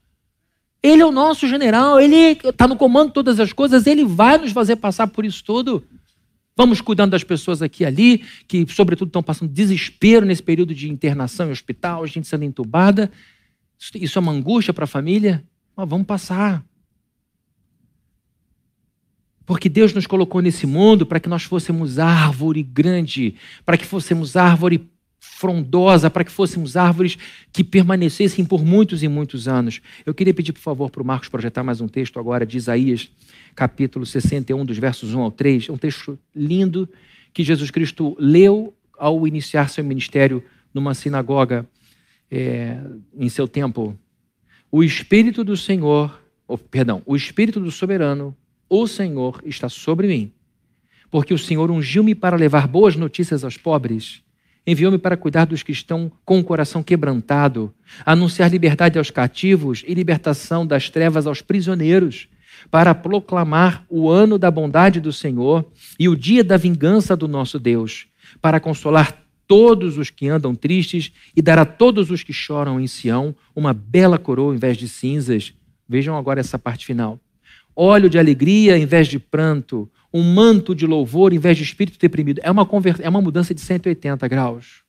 [0.83, 4.37] Ele é o nosso general, ele está no comando de todas as coisas, ele vai
[4.39, 5.85] nos fazer passar por isso tudo.
[6.57, 10.91] Vamos cuidando das pessoas aqui e ali, que, sobretudo, estão passando desespero nesse período de
[10.91, 13.11] internação em hospital, gente sendo entubada.
[13.95, 15.43] Isso é uma angústia para a família.
[15.75, 16.63] Mas vamos passar.
[19.47, 24.37] Porque Deus nos colocou nesse mundo para que nós fôssemos árvore grande, para que fôssemos
[24.37, 24.91] árvore
[25.43, 27.19] frondosa, para que fôssemos árvores
[27.53, 29.81] que permanecessem por muitos e muitos anos.
[30.07, 33.11] Eu queria pedir, por favor, para o Marcos projetar mais um texto agora de Isaías,
[33.53, 35.69] capítulo 61, dos versos 1 ao 3.
[35.69, 36.89] É um texto lindo
[37.35, 41.67] que Jesus Cristo leu ao iniciar seu ministério numa sinagoga
[42.31, 42.79] é,
[43.19, 43.99] em seu tempo
[44.71, 48.37] o Espírito do Senhor, oh, perdão, o Espírito do Soberano,
[48.69, 50.33] o Senhor, está sobre mim.
[51.11, 54.23] Porque o Senhor ungiu-me para levar boas notícias aos pobres,
[54.67, 59.95] enviou-me para cuidar dos que estão com o coração quebrantado, anunciar liberdade aos cativos e
[59.95, 62.29] libertação das trevas aos prisioneiros,
[62.71, 65.65] para proclamar o ano da bondade do Senhor
[65.99, 68.07] e o dia da vingança do nosso Deus,
[68.41, 72.87] para consolar todos os que andam tristes e dar a todos os que choram em
[72.87, 75.53] Sião uma bela coroa em vez de cinzas.
[75.89, 77.21] Vejam agora essa parte final.
[77.75, 81.99] Óleo de alegria em vez de pranto, um manto de louvor em vez de espírito
[81.99, 82.41] deprimido.
[82.43, 82.69] É uma,
[83.01, 84.83] é uma mudança de 180 graus.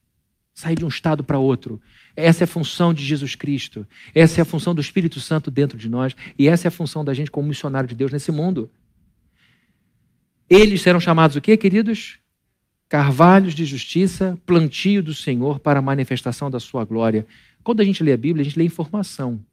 [0.54, 1.82] Sair de um estado para outro.
[2.16, 3.88] Essa é a função de Jesus Cristo.
[4.14, 6.16] Essa é a função do Espírito Santo dentro de nós.
[6.38, 8.70] E essa é a função da gente como missionário de Deus nesse mundo.
[10.48, 12.20] Eles serão chamados o quê, queridos?
[12.94, 17.26] carvalhos de justiça, plantio do Senhor para a manifestação da sua glória.
[17.64, 19.44] Quando a gente lê a Bíblia, a gente lê informação.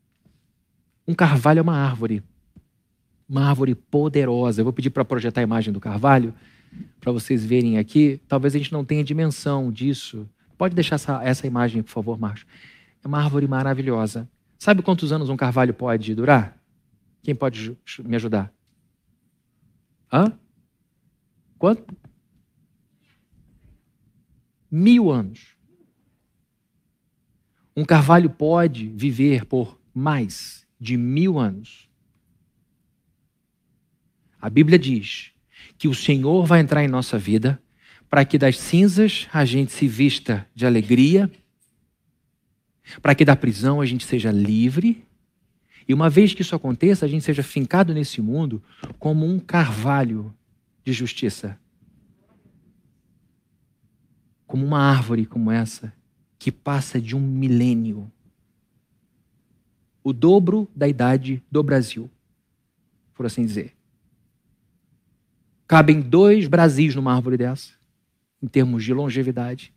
[1.08, 2.22] Um carvalho é uma árvore,
[3.30, 4.60] uma árvore poderosa.
[4.60, 6.34] Eu vou pedir para projetar a imagem do carvalho,
[7.00, 8.20] para vocês verem aqui.
[8.26, 10.28] Talvez a gente não tenha dimensão disso.
[10.58, 12.44] Pode deixar essa, essa imagem, por favor, Marcos.
[13.02, 14.28] É uma árvore maravilhosa.
[14.58, 16.58] Sabe quantos anos um carvalho pode durar?
[17.22, 18.52] Quem pode me ajudar?
[20.12, 20.32] Hã?
[21.56, 21.94] Quanto?
[24.70, 25.56] mil anos.
[27.76, 31.89] Um carvalho pode viver por mais de mil anos.
[34.40, 35.32] A Bíblia diz
[35.76, 37.60] que o Senhor vai entrar em nossa vida
[38.08, 41.30] para que das cinzas a gente se vista de alegria,
[43.00, 45.06] para que da prisão a gente seja livre,
[45.86, 48.62] e uma vez que isso aconteça, a gente seja fincado nesse mundo
[48.98, 50.34] como um carvalho
[50.84, 51.58] de justiça.
[54.46, 55.92] Como uma árvore como essa,
[56.38, 58.10] que passa de um milênio.
[60.02, 62.10] O dobro da idade do Brasil,
[63.14, 63.79] por assim dizer.
[65.70, 67.70] Cabem dois Brasis numa árvore dessa,
[68.42, 69.72] em termos de longevidade.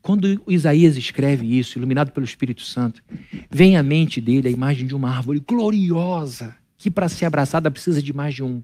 [0.00, 3.02] Quando Isaías escreve isso, iluminado pelo Espírito Santo,
[3.50, 8.00] vem à mente dele a imagem de uma árvore gloriosa, que para ser abraçada precisa
[8.00, 8.62] de mais de um.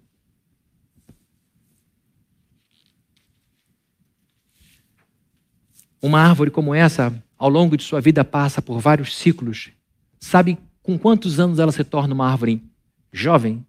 [6.01, 9.73] Uma árvore como essa, ao longo de sua vida, passa por vários ciclos.
[10.21, 12.63] Sabe com quantos anos ela se torna uma árvore
[13.13, 13.67] jovem?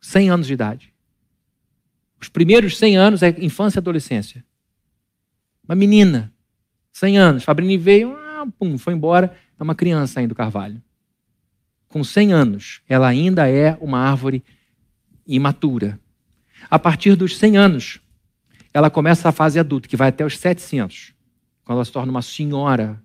[0.00, 0.97] 100 anos de idade.
[2.20, 4.44] Os primeiros 100 anos é infância e adolescência.
[5.68, 6.32] Uma menina,
[6.92, 7.44] 100 anos.
[7.44, 9.36] Fabrini veio, ah, pum, foi embora.
[9.58, 10.82] É uma criança ainda do carvalho.
[11.88, 14.42] Com 100 anos, ela ainda é uma árvore
[15.26, 15.98] imatura.
[16.70, 18.00] A partir dos 100 anos,
[18.74, 21.14] ela começa a fase adulta, que vai até os 700
[21.68, 22.98] quando ela se torna uma senhora,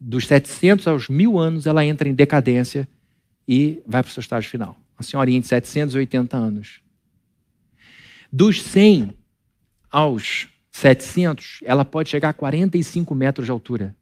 [0.00, 2.88] dos 700 aos mil anos, ela entra em decadência
[3.46, 4.74] e vai para o seu estágio final.
[4.98, 6.80] Uma senhorinha de 780 anos.
[8.32, 9.14] Dos 100
[9.90, 13.96] aos 700, ela pode chegar a 45 metros de altura.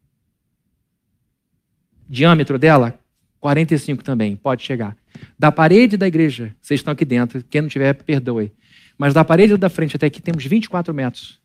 [2.09, 2.99] Diâmetro dela,
[3.41, 4.97] 45 também, pode chegar.
[5.39, 8.53] Da parede da igreja, vocês estão aqui dentro, quem não tiver, perdoe.
[8.99, 11.41] Mas da parede da frente até aqui temos 24 metros.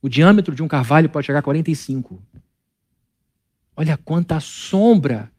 [0.00, 2.20] O diâmetro de um carvalho pode chegar a 45.
[3.76, 5.30] Olha quanta sombra,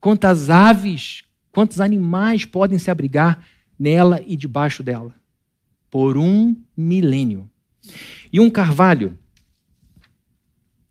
[0.00, 3.46] quantas aves, quantos animais podem se abrigar
[3.78, 5.14] nela e debaixo dela.
[5.90, 7.48] Por um milênio.
[8.32, 9.18] E um carvalho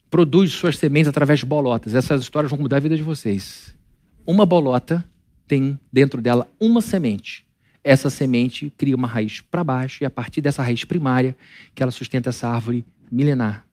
[0.10, 1.96] produz suas sementes através de bolotas.
[1.96, 3.76] Essas histórias vão mudar a vida de vocês.
[4.26, 5.04] Uma bolota
[5.48, 7.46] tem dentro dela uma semente
[7.86, 11.36] essa semente cria uma raiz para baixo e a partir dessa raiz primária
[11.76, 13.66] que ela sustenta essa árvore milenar.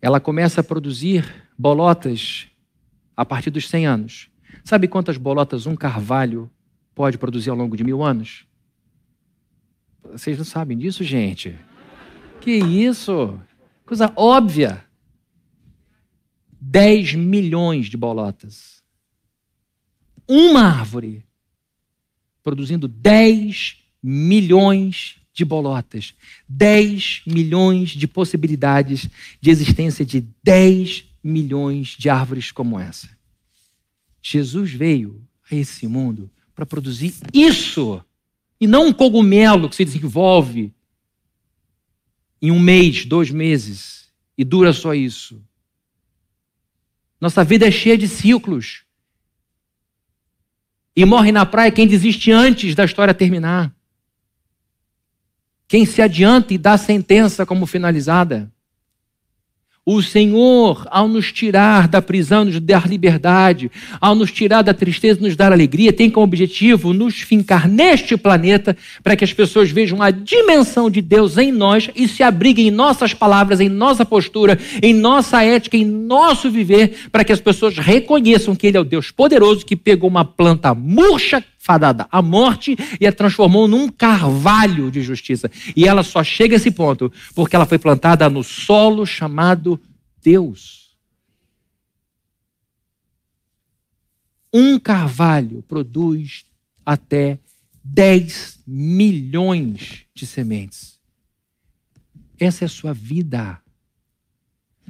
[0.00, 2.48] ela começa a produzir bolotas
[3.16, 4.29] a partir dos 100 anos.
[4.64, 6.50] Sabe quantas bolotas um carvalho
[6.94, 8.44] pode produzir ao longo de mil anos?
[10.02, 11.56] Vocês não sabem disso, gente?
[12.40, 13.38] Que isso?
[13.84, 14.84] Coisa óbvia.
[16.60, 18.82] 10 milhões de bolotas.
[20.28, 21.24] Uma árvore
[22.42, 26.14] produzindo 10 milhões de bolotas.
[26.48, 29.08] 10 milhões de possibilidades
[29.40, 33.08] de existência de 10 milhões de árvores como essa.
[34.22, 38.04] Jesus veio a esse mundo para produzir isso,
[38.60, 40.72] e não um cogumelo que se desenvolve
[42.42, 45.42] em um mês, dois meses, e dura só isso.
[47.20, 48.84] Nossa vida é cheia de ciclos.
[50.96, 53.74] E morre na praia quem desiste antes da história terminar.
[55.68, 58.52] Quem se adianta e dá a sentença como finalizada.
[59.86, 65.22] O Senhor, ao nos tirar da prisão, nos dar liberdade, ao nos tirar da tristeza,
[65.22, 70.02] nos dar alegria, tem como objetivo nos fincar neste planeta para que as pessoas vejam
[70.02, 74.58] a dimensão de Deus em nós e se abriguem em nossas palavras, em nossa postura,
[74.82, 78.84] em nossa ética, em nosso viver, para que as pessoas reconheçam que Ele é o
[78.84, 84.90] Deus poderoso que pegou uma planta murcha, fadada à morte e a transformou num carvalho
[84.90, 85.50] de justiça.
[85.76, 89.78] E ela só chega a esse ponto porque ela foi plantada no solo chamado
[90.22, 90.96] Deus.
[94.52, 96.46] Um carvalho produz
[96.84, 97.38] até
[97.84, 100.98] 10 milhões de sementes.
[102.38, 103.60] Essa é a sua vida.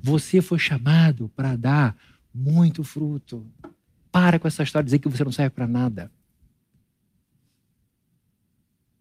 [0.00, 1.96] Você foi chamado para dar
[2.32, 3.44] muito fruto.
[4.12, 6.10] Para com essa história de dizer que você não serve para nada.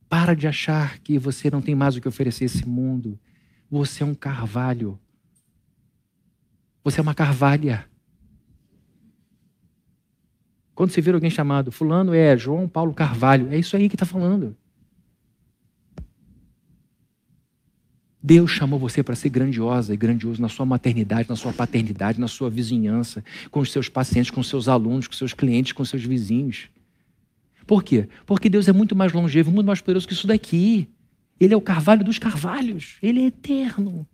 [0.10, 3.18] Para de achar que você não tem mais o que oferecer a esse mundo.
[3.70, 5.00] Você é um carvalho.
[6.84, 7.86] Você é uma carvalha.
[10.74, 14.06] Quando você vê alguém chamado Fulano é João Paulo Carvalho, é isso aí que está
[14.06, 14.58] falando.
[18.22, 22.28] Deus chamou você para ser grandiosa e grandioso na sua maternidade, na sua paternidade, na
[22.28, 25.84] sua vizinhança, com os seus pacientes, com os seus alunos, com os seus clientes, com
[25.84, 26.70] os seus vizinhos.
[27.70, 28.10] Por quê?
[28.26, 30.90] Porque Deus é muito mais longevo, muito mais poderoso que isso daqui.
[31.40, 32.98] Ele é o carvalho dos carvalhos.
[33.00, 34.08] Ele é eterno.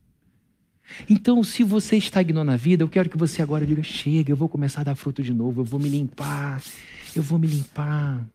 [1.09, 4.49] Então, se você estagnou na vida, eu quero que você agora diga: chega, eu vou
[4.49, 6.61] começar a dar fruto de novo, eu vou me limpar,
[7.15, 8.27] eu vou me limpar.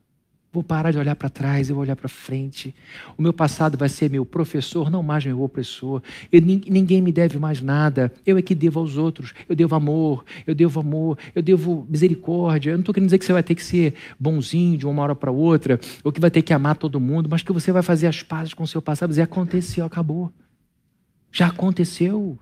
[0.53, 2.75] Vou parar de olhar para trás, eu vou olhar para frente.
[3.17, 6.03] O meu passado vai ser meu professor, não mais meu opressor.
[6.33, 8.13] Eu, ninguém me deve mais nada.
[8.27, 9.33] Eu é que devo aos outros.
[9.49, 12.71] Eu devo amor, eu devo amor, eu devo misericórdia.
[12.71, 15.15] Eu não estou querendo dizer que você vai ter que ser bonzinho de uma hora
[15.15, 18.09] para outra, ou que vai ter que amar todo mundo, mas que você vai fazer
[18.09, 19.11] as pazes com o seu passado.
[19.11, 20.33] Dizer, aconteceu, acabou.
[21.31, 22.37] Já aconteceu.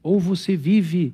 [0.00, 1.12] Ou você vive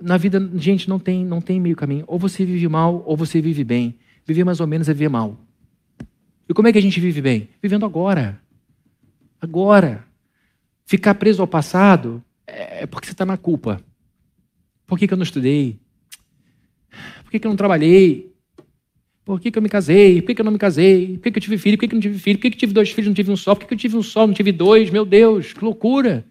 [0.00, 2.04] na vida, gente, não tem, não tem meio caminho.
[2.06, 3.94] Ou você vive mal, ou você vive bem.
[4.26, 5.38] Viver mais ou menos é viver mal.
[6.48, 7.48] E como é que a gente vive bem?
[7.62, 8.40] Vivendo agora.
[9.40, 10.04] Agora.
[10.84, 13.80] Ficar preso ao passado é porque você está na culpa.
[14.86, 15.78] Por que, que, eu não estudei?
[17.24, 18.32] Por que, que eu não trabalhei?
[19.24, 20.22] Por que, que eu me casei?
[20.22, 21.18] Por que, eu não me casei?
[21.18, 21.76] Por que, eu tive filho?
[21.76, 22.38] Por que, eu não tive filho?
[22.38, 23.56] Por que, eu tive dois filhos não tive um só?
[23.56, 24.88] Por que eu tive um só, não tive dois?
[24.90, 26.24] Meu Deus, que loucura!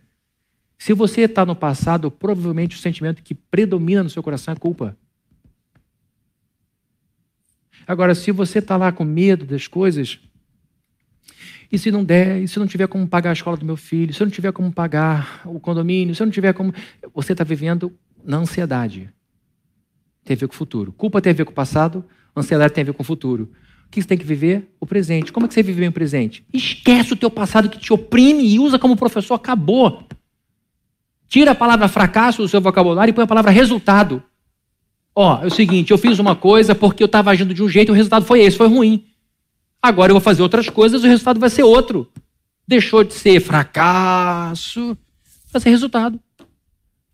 [0.77, 4.97] Se você está no passado, provavelmente o sentimento que predomina no seu coração é culpa.
[7.87, 10.19] Agora, se você está lá com medo das coisas,
[11.71, 14.13] e se não der, e se não tiver como pagar a escola do meu filho,
[14.13, 16.73] se não tiver como pagar o condomínio, se não tiver como.
[17.13, 19.09] Você está vivendo na ansiedade.
[20.23, 20.91] Tem a ver com o futuro.
[20.91, 22.03] Culpa tem a ver com o passado,
[22.35, 23.51] ansiedade tem a ver com o futuro.
[23.85, 24.67] O que você tem que viver?
[24.79, 25.31] O presente.
[25.31, 26.43] Como é que você vive bem o presente?
[26.51, 29.35] Esquece o teu passado que te oprime e usa como professor.
[29.35, 30.07] Acabou.
[31.27, 34.23] Tira a palavra fracasso do seu vocabulário e põe a palavra resultado.
[35.15, 37.89] Ó, é o seguinte, eu fiz uma coisa porque eu estava agindo de um jeito
[37.89, 39.05] e o resultado foi esse, foi ruim.
[39.81, 42.11] Agora eu vou fazer outras coisas e o resultado vai ser outro.
[42.67, 44.97] Deixou de ser fracasso,
[45.51, 46.19] vai ser resultado.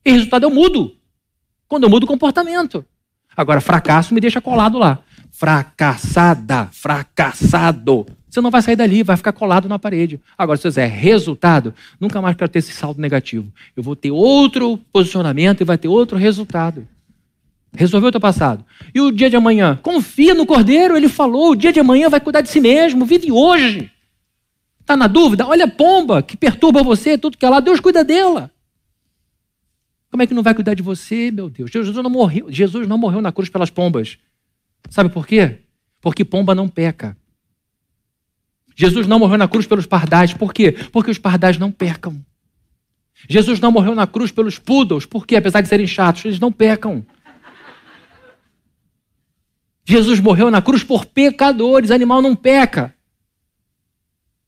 [0.03, 0.95] E resultado eu mudo.
[1.68, 2.84] Quando eu mudo o comportamento.
[3.36, 4.99] Agora, fracasso me deixa colado lá.
[5.32, 8.05] Fracassada, fracassado.
[8.32, 10.17] Você não vai sair dali, vai ficar colado na parede.
[10.38, 13.51] Agora, se você fizer resultado, nunca mais quero ter esse saldo negativo.
[13.75, 16.88] Eu vou ter outro posicionamento e vai ter outro resultado.
[17.73, 18.63] Resolveu o teu passado.
[18.95, 19.77] E o dia de amanhã?
[19.84, 23.29] Confia no Cordeiro, ele falou: o dia de amanhã vai cuidar de si mesmo, vive
[23.34, 23.91] hoje.
[24.79, 25.45] Está na dúvida?
[25.45, 28.49] Olha a pomba que perturba você, tudo que é lá, Deus cuida dela.
[30.09, 31.69] Como é que não vai cuidar de você, meu Deus?
[31.69, 34.17] Jesus não morreu, Jesus não morreu na cruz pelas pombas.
[34.89, 35.57] Sabe por quê?
[35.99, 37.17] Porque pomba não peca.
[38.82, 40.34] Jesus não morreu na cruz pelos pardais.
[40.34, 40.71] Por quê?
[40.91, 42.19] Porque os pardais não pecam.
[43.29, 47.05] Jesus não morreu na cruz pelos poodles, porque apesar de serem chatos, eles não pecam.
[49.86, 52.91] Jesus morreu na cruz por pecadores, animal não peca.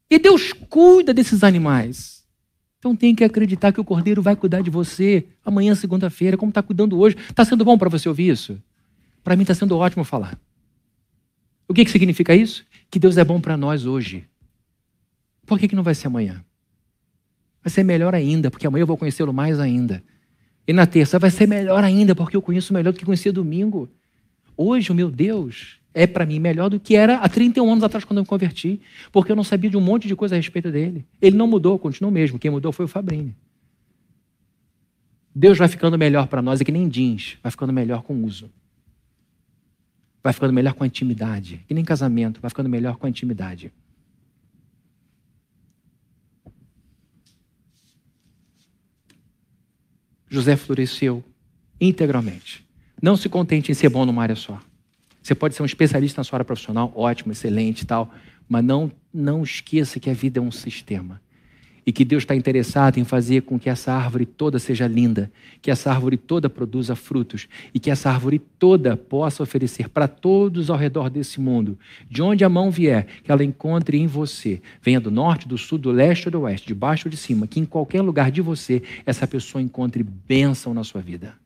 [0.10, 2.24] E Deus cuida desses animais.
[2.80, 6.64] Então tem que acreditar que o Cordeiro vai cuidar de você amanhã, segunda-feira, como está
[6.64, 7.16] cuidando hoje.
[7.30, 8.60] Está sendo bom para você ouvir isso?
[9.24, 10.36] Para mim está sendo ótimo falar.
[11.68, 12.66] O que, que significa isso?
[12.94, 14.24] Que Deus é bom para nós hoje.
[15.48, 16.46] Por que, que não vai ser amanhã?
[17.64, 20.04] Vai ser melhor ainda, porque amanhã eu vou conhecê-lo mais ainda.
[20.68, 23.90] E na terça vai ser melhor ainda, porque eu conheço melhor do que conhecia domingo.
[24.56, 28.06] Hoje, o meu Deus é para mim melhor do que era há 31 anos atrás
[28.06, 28.80] quando eu me converti,
[29.12, 31.04] porque eu não sabia de um monte de coisa a respeito dele.
[31.20, 32.38] Ele não mudou, continuou mesmo.
[32.38, 33.36] Quem mudou foi o Fabrini.
[35.34, 38.24] Deus vai ficando melhor para nós, é que nem jeans, vai ficando melhor com o
[38.24, 38.52] uso.
[40.24, 41.64] Vai ficando melhor com a intimidade.
[41.68, 43.74] Que nem casamento, vai ficando melhor com a intimidade.
[50.30, 51.24] José floresceu
[51.80, 52.66] integralmente.
[53.02, 54.60] Não se contente em ser bom numa área só.
[55.22, 58.14] Você pode ser um especialista na sua área profissional, ótimo, excelente e tal,
[58.48, 61.22] mas não, não esqueça que a vida é um sistema
[61.86, 65.32] e que Deus está interessado em fazer com que essa árvore toda seja linda,
[65.62, 70.70] que essa árvore toda produza frutos e que essa árvore toda possa oferecer para todos
[70.70, 71.78] ao redor desse mundo,
[72.10, 75.78] de onde a mão vier, que ela encontre em você, venha do norte, do sul,
[75.78, 78.42] do leste ou do oeste, de baixo ou de cima, que em qualquer lugar de
[78.42, 81.43] você essa pessoa encontre bênção na sua vida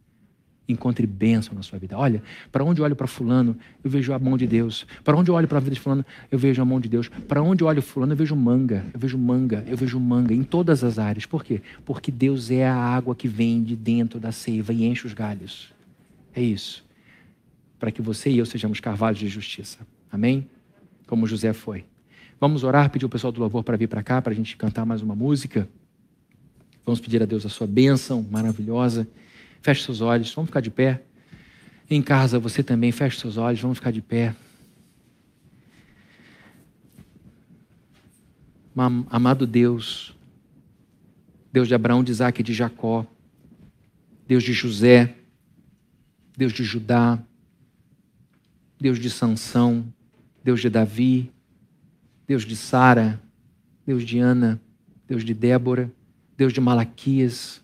[0.68, 1.98] encontre bênção na sua vida.
[1.98, 4.86] Olha, para onde eu olho para fulano, eu vejo a mão de Deus.
[5.04, 7.10] Para onde eu olho para a vida de fulano, eu vejo a mão de Deus.
[7.28, 8.86] Para onde eu olho fulano, eu vejo manga.
[8.94, 11.26] Eu vejo manga, eu vejo manga em todas as áreas.
[11.26, 11.62] Por quê?
[11.86, 15.74] Porque Deus é a água que vem de dentro da seiva e enche os galhos.
[16.36, 16.86] É isso.
[17.80, 19.80] Para que você e eu sejamos carvalhos de justiça.
[20.12, 20.48] Amém?
[21.06, 21.86] Como José foi.
[22.40, 24.86] Vamos orar, pedir o pessoal do louvor para vir para cá, para a gente cantar
[24.86, 25.68] mais uma música.
[26.86, 29.08] Vamos pedir a Deus a sua bênção maravilhosa.
[29.62, 31.04] Feche seus olhos, vamos ficar de pé.
[31.90, 34.36] Em casa, você também, feche seus olhos, vamos ficar de pé.
[39.10, 40.16] Amado Deus,
[41.52, 43.06] Deus de Abraão, de Isaac e de Jacó,
[44.28, 45.16] Deus de José,
[46.38, 47.18] Deus de Judá,
[48.80, 49.92] Deus de Sansão,
[50.44, 51.32] Deus de Davi,
[52.28, 53.20] Deus de Sara,
[53.86, 54.62] Deus de Ana,
[55.08, 55.92] Deus de Débora,
[56.38, 57.62] Deus de Malaquias,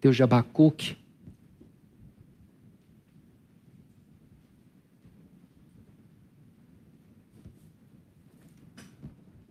[0.00, 0.98] Deus de Abacuque,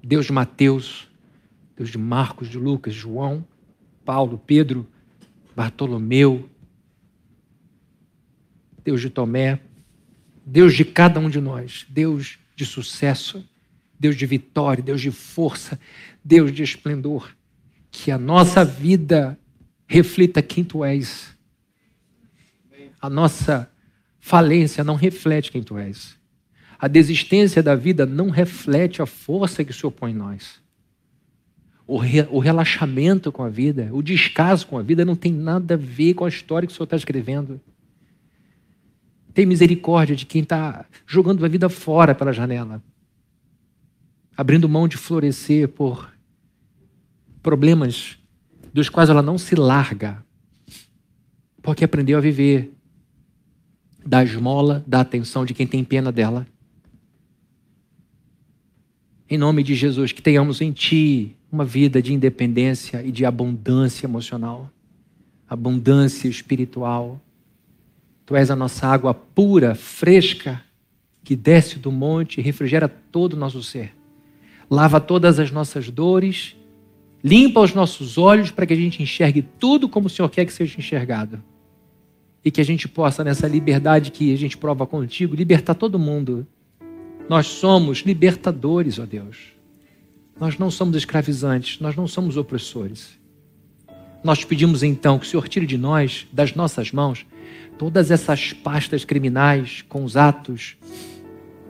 [0.08, 1.08] Deus de Mateus,
[1.76, 3.44] Deus de Marcos, de Lucas, João,
[4.06, 4.88] Paulo, Pedro,
[5.56, 6.48] Bartolomeu,
[8.84, 9.60] Deus de Tomé,
[10.46, 13.44] Deus de cada um de nós, Deus de sucesso,
[14.00, 15.80] Deus de vitória, Deus de força,
[16.24, 17.36] Deus de esplendor.
[17.90, 19.40] Que a nossa vida
[19.88, 21.36] reflita quem tu és.
[23.02, 23.72] A nossa
[24.20, 26.16] falência não reflete quem tu és.
[26.78, 30.62] A desistência da vida não reflete a força que se opõe em nós.
[31.88, 35.76] O, re, o relaxamento com a vida, o descaso com a vida não tem nada
[35.76, 37.62] a ver com a história que o Senhor está escrevendo.
[39.34, 42.82] Tem misericórdia de quem está jogando a vida fora pela janela,
[44.36, 46.12] abrindo mão de florescer por
[47.42, 48.18] problemas
[48.74, 50.24] dos quais ela não se larga,
[51.62, 52.74] porque aprendeu a viver
[54.06, 56.48] da esmola, da atenção de quem tem pena dela
[59.30, 64.06] em nome de Jesus, que tenhamos em Ti uma vida de independência e de abundância
[64.06, 64.70] emocional,
[65.50, 67.20] abundância espiritual.
[68.26, 70.62] Tu és a nossa água pura, fresca,
[71.24, 73.96] que desce do monte e refrigera todo o nosso ser.
[74.70, 76.56] Lava todas as nossas dores,
[77.24, 80.54] limpa os nossos olhos para que a gente enxergue tudo como o Senhor quer que
[80.54, 81.44] seja enxergado.
[82.44, 86.46] E que a gente possa, nessa liberdade que a gente prova contigo, libertar todo mundo
[87.28, 89.38] nós somos libertadores, ó Deus.
[90.40, 93.18] Nós não somos escravizantes, nós não somos opressores.
[94.24, 97.26] Nós pedimos então que o Senhor tire de nós, das nossas mãos,
[97.78, 100.78] todas essas pastas criminais com os atos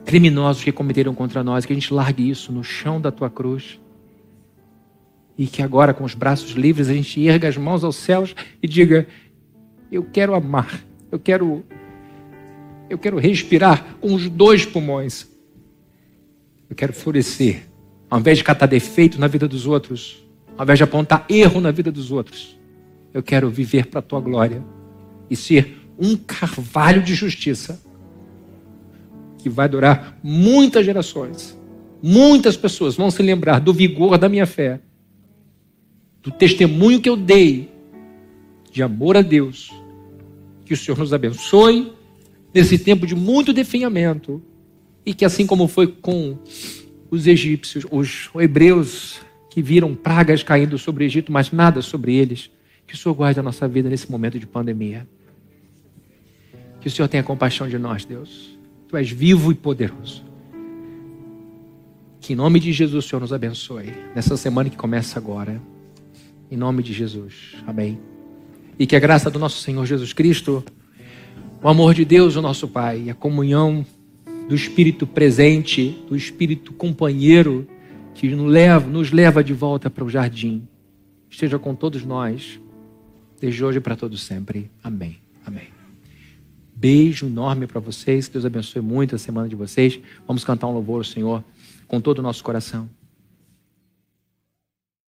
[0.04, 3.80] criminosos que cometeram contra nós, que a gente largue isso no chão da tua cruz.
[5.38, 8.66] E que agora, com os braços livres, a gente erga as mãos aos céus e
[8.66, 9.06] diga:
[9.92, 10.82] Eu quero amar,
[11.12, 11.62] eu quero,
[12.88, 15.35] eu quero respirar com os dois pulmões
[16.68, 17.62] eu quero florescer.
[18.08, 20.24] Ao invés de catar defeito na vida dos outros,
[20.56, 22.56] ao invés de apontar erro na vida dos outros,
[23.12, 24.62] eu quero viver para a tua glória
[25.30, 27.80] e ser um carvalho de justiça
[29.38, 31.56] que vai durar muitas gerações.
[32.02, 34.80] Muitas pessoas vão se lembrar do vigor da minha fé,
[36.22, 37.70] do testemunho que eu dei
[38.70, 39.72] de amor a Deus.
[40.64, 41.92] Que o Senhor nos abençoe
[42.52, 44.42] nesse tempo de muito definhamento.
[45.06, 46.36] E que assim como foi com
[47.08, 52.50] os egípcios, os hebreus que viram pragas caindo sobre o Egito, mas nada sobre eles,
[52.86, 55.06] que o Senhor guarde a nossa vida nesse momento de pandemia.
[56.80, 58.58] Que o Senhor tenha compaixão de nós, Deus.
[58.88, 60.24] Tu és vivo e poderoso.
[62.20, 65.62] Que em nome de Jesus o Senhor nos abençoe nessa semana que começa agora.
[66.50, 67.56] Em nome de Jesus.
[67.66, 67.98] Amém.
[68.78, 70.64] E que a graça do nosso Senhor Jesus Cristo,
[71.62, 73.86] o amor de Deus, o nosso Pai, a comunhão
[74.48, 77.66] do Espírito presente, do Espírito companheiro
[78.14, 80.66] que nos leva, nos leva de volta para o jardim,
[81.28, 82.60] esteja com todos nós,
[83.40, 84.70] desde hoje para todos sempre.
[84.82, 85.18] Amém.
[85.44, 85.68] Amém.
[86.74, 88.28] Beijo enorme para vocês.
[88.28, 89.98] Deus abençoe muito a semana de vocês.
[90.26, 91.44] Vamos cantar um louvor ao Senhor
[91.86, 92.88] com todo o nosso coração.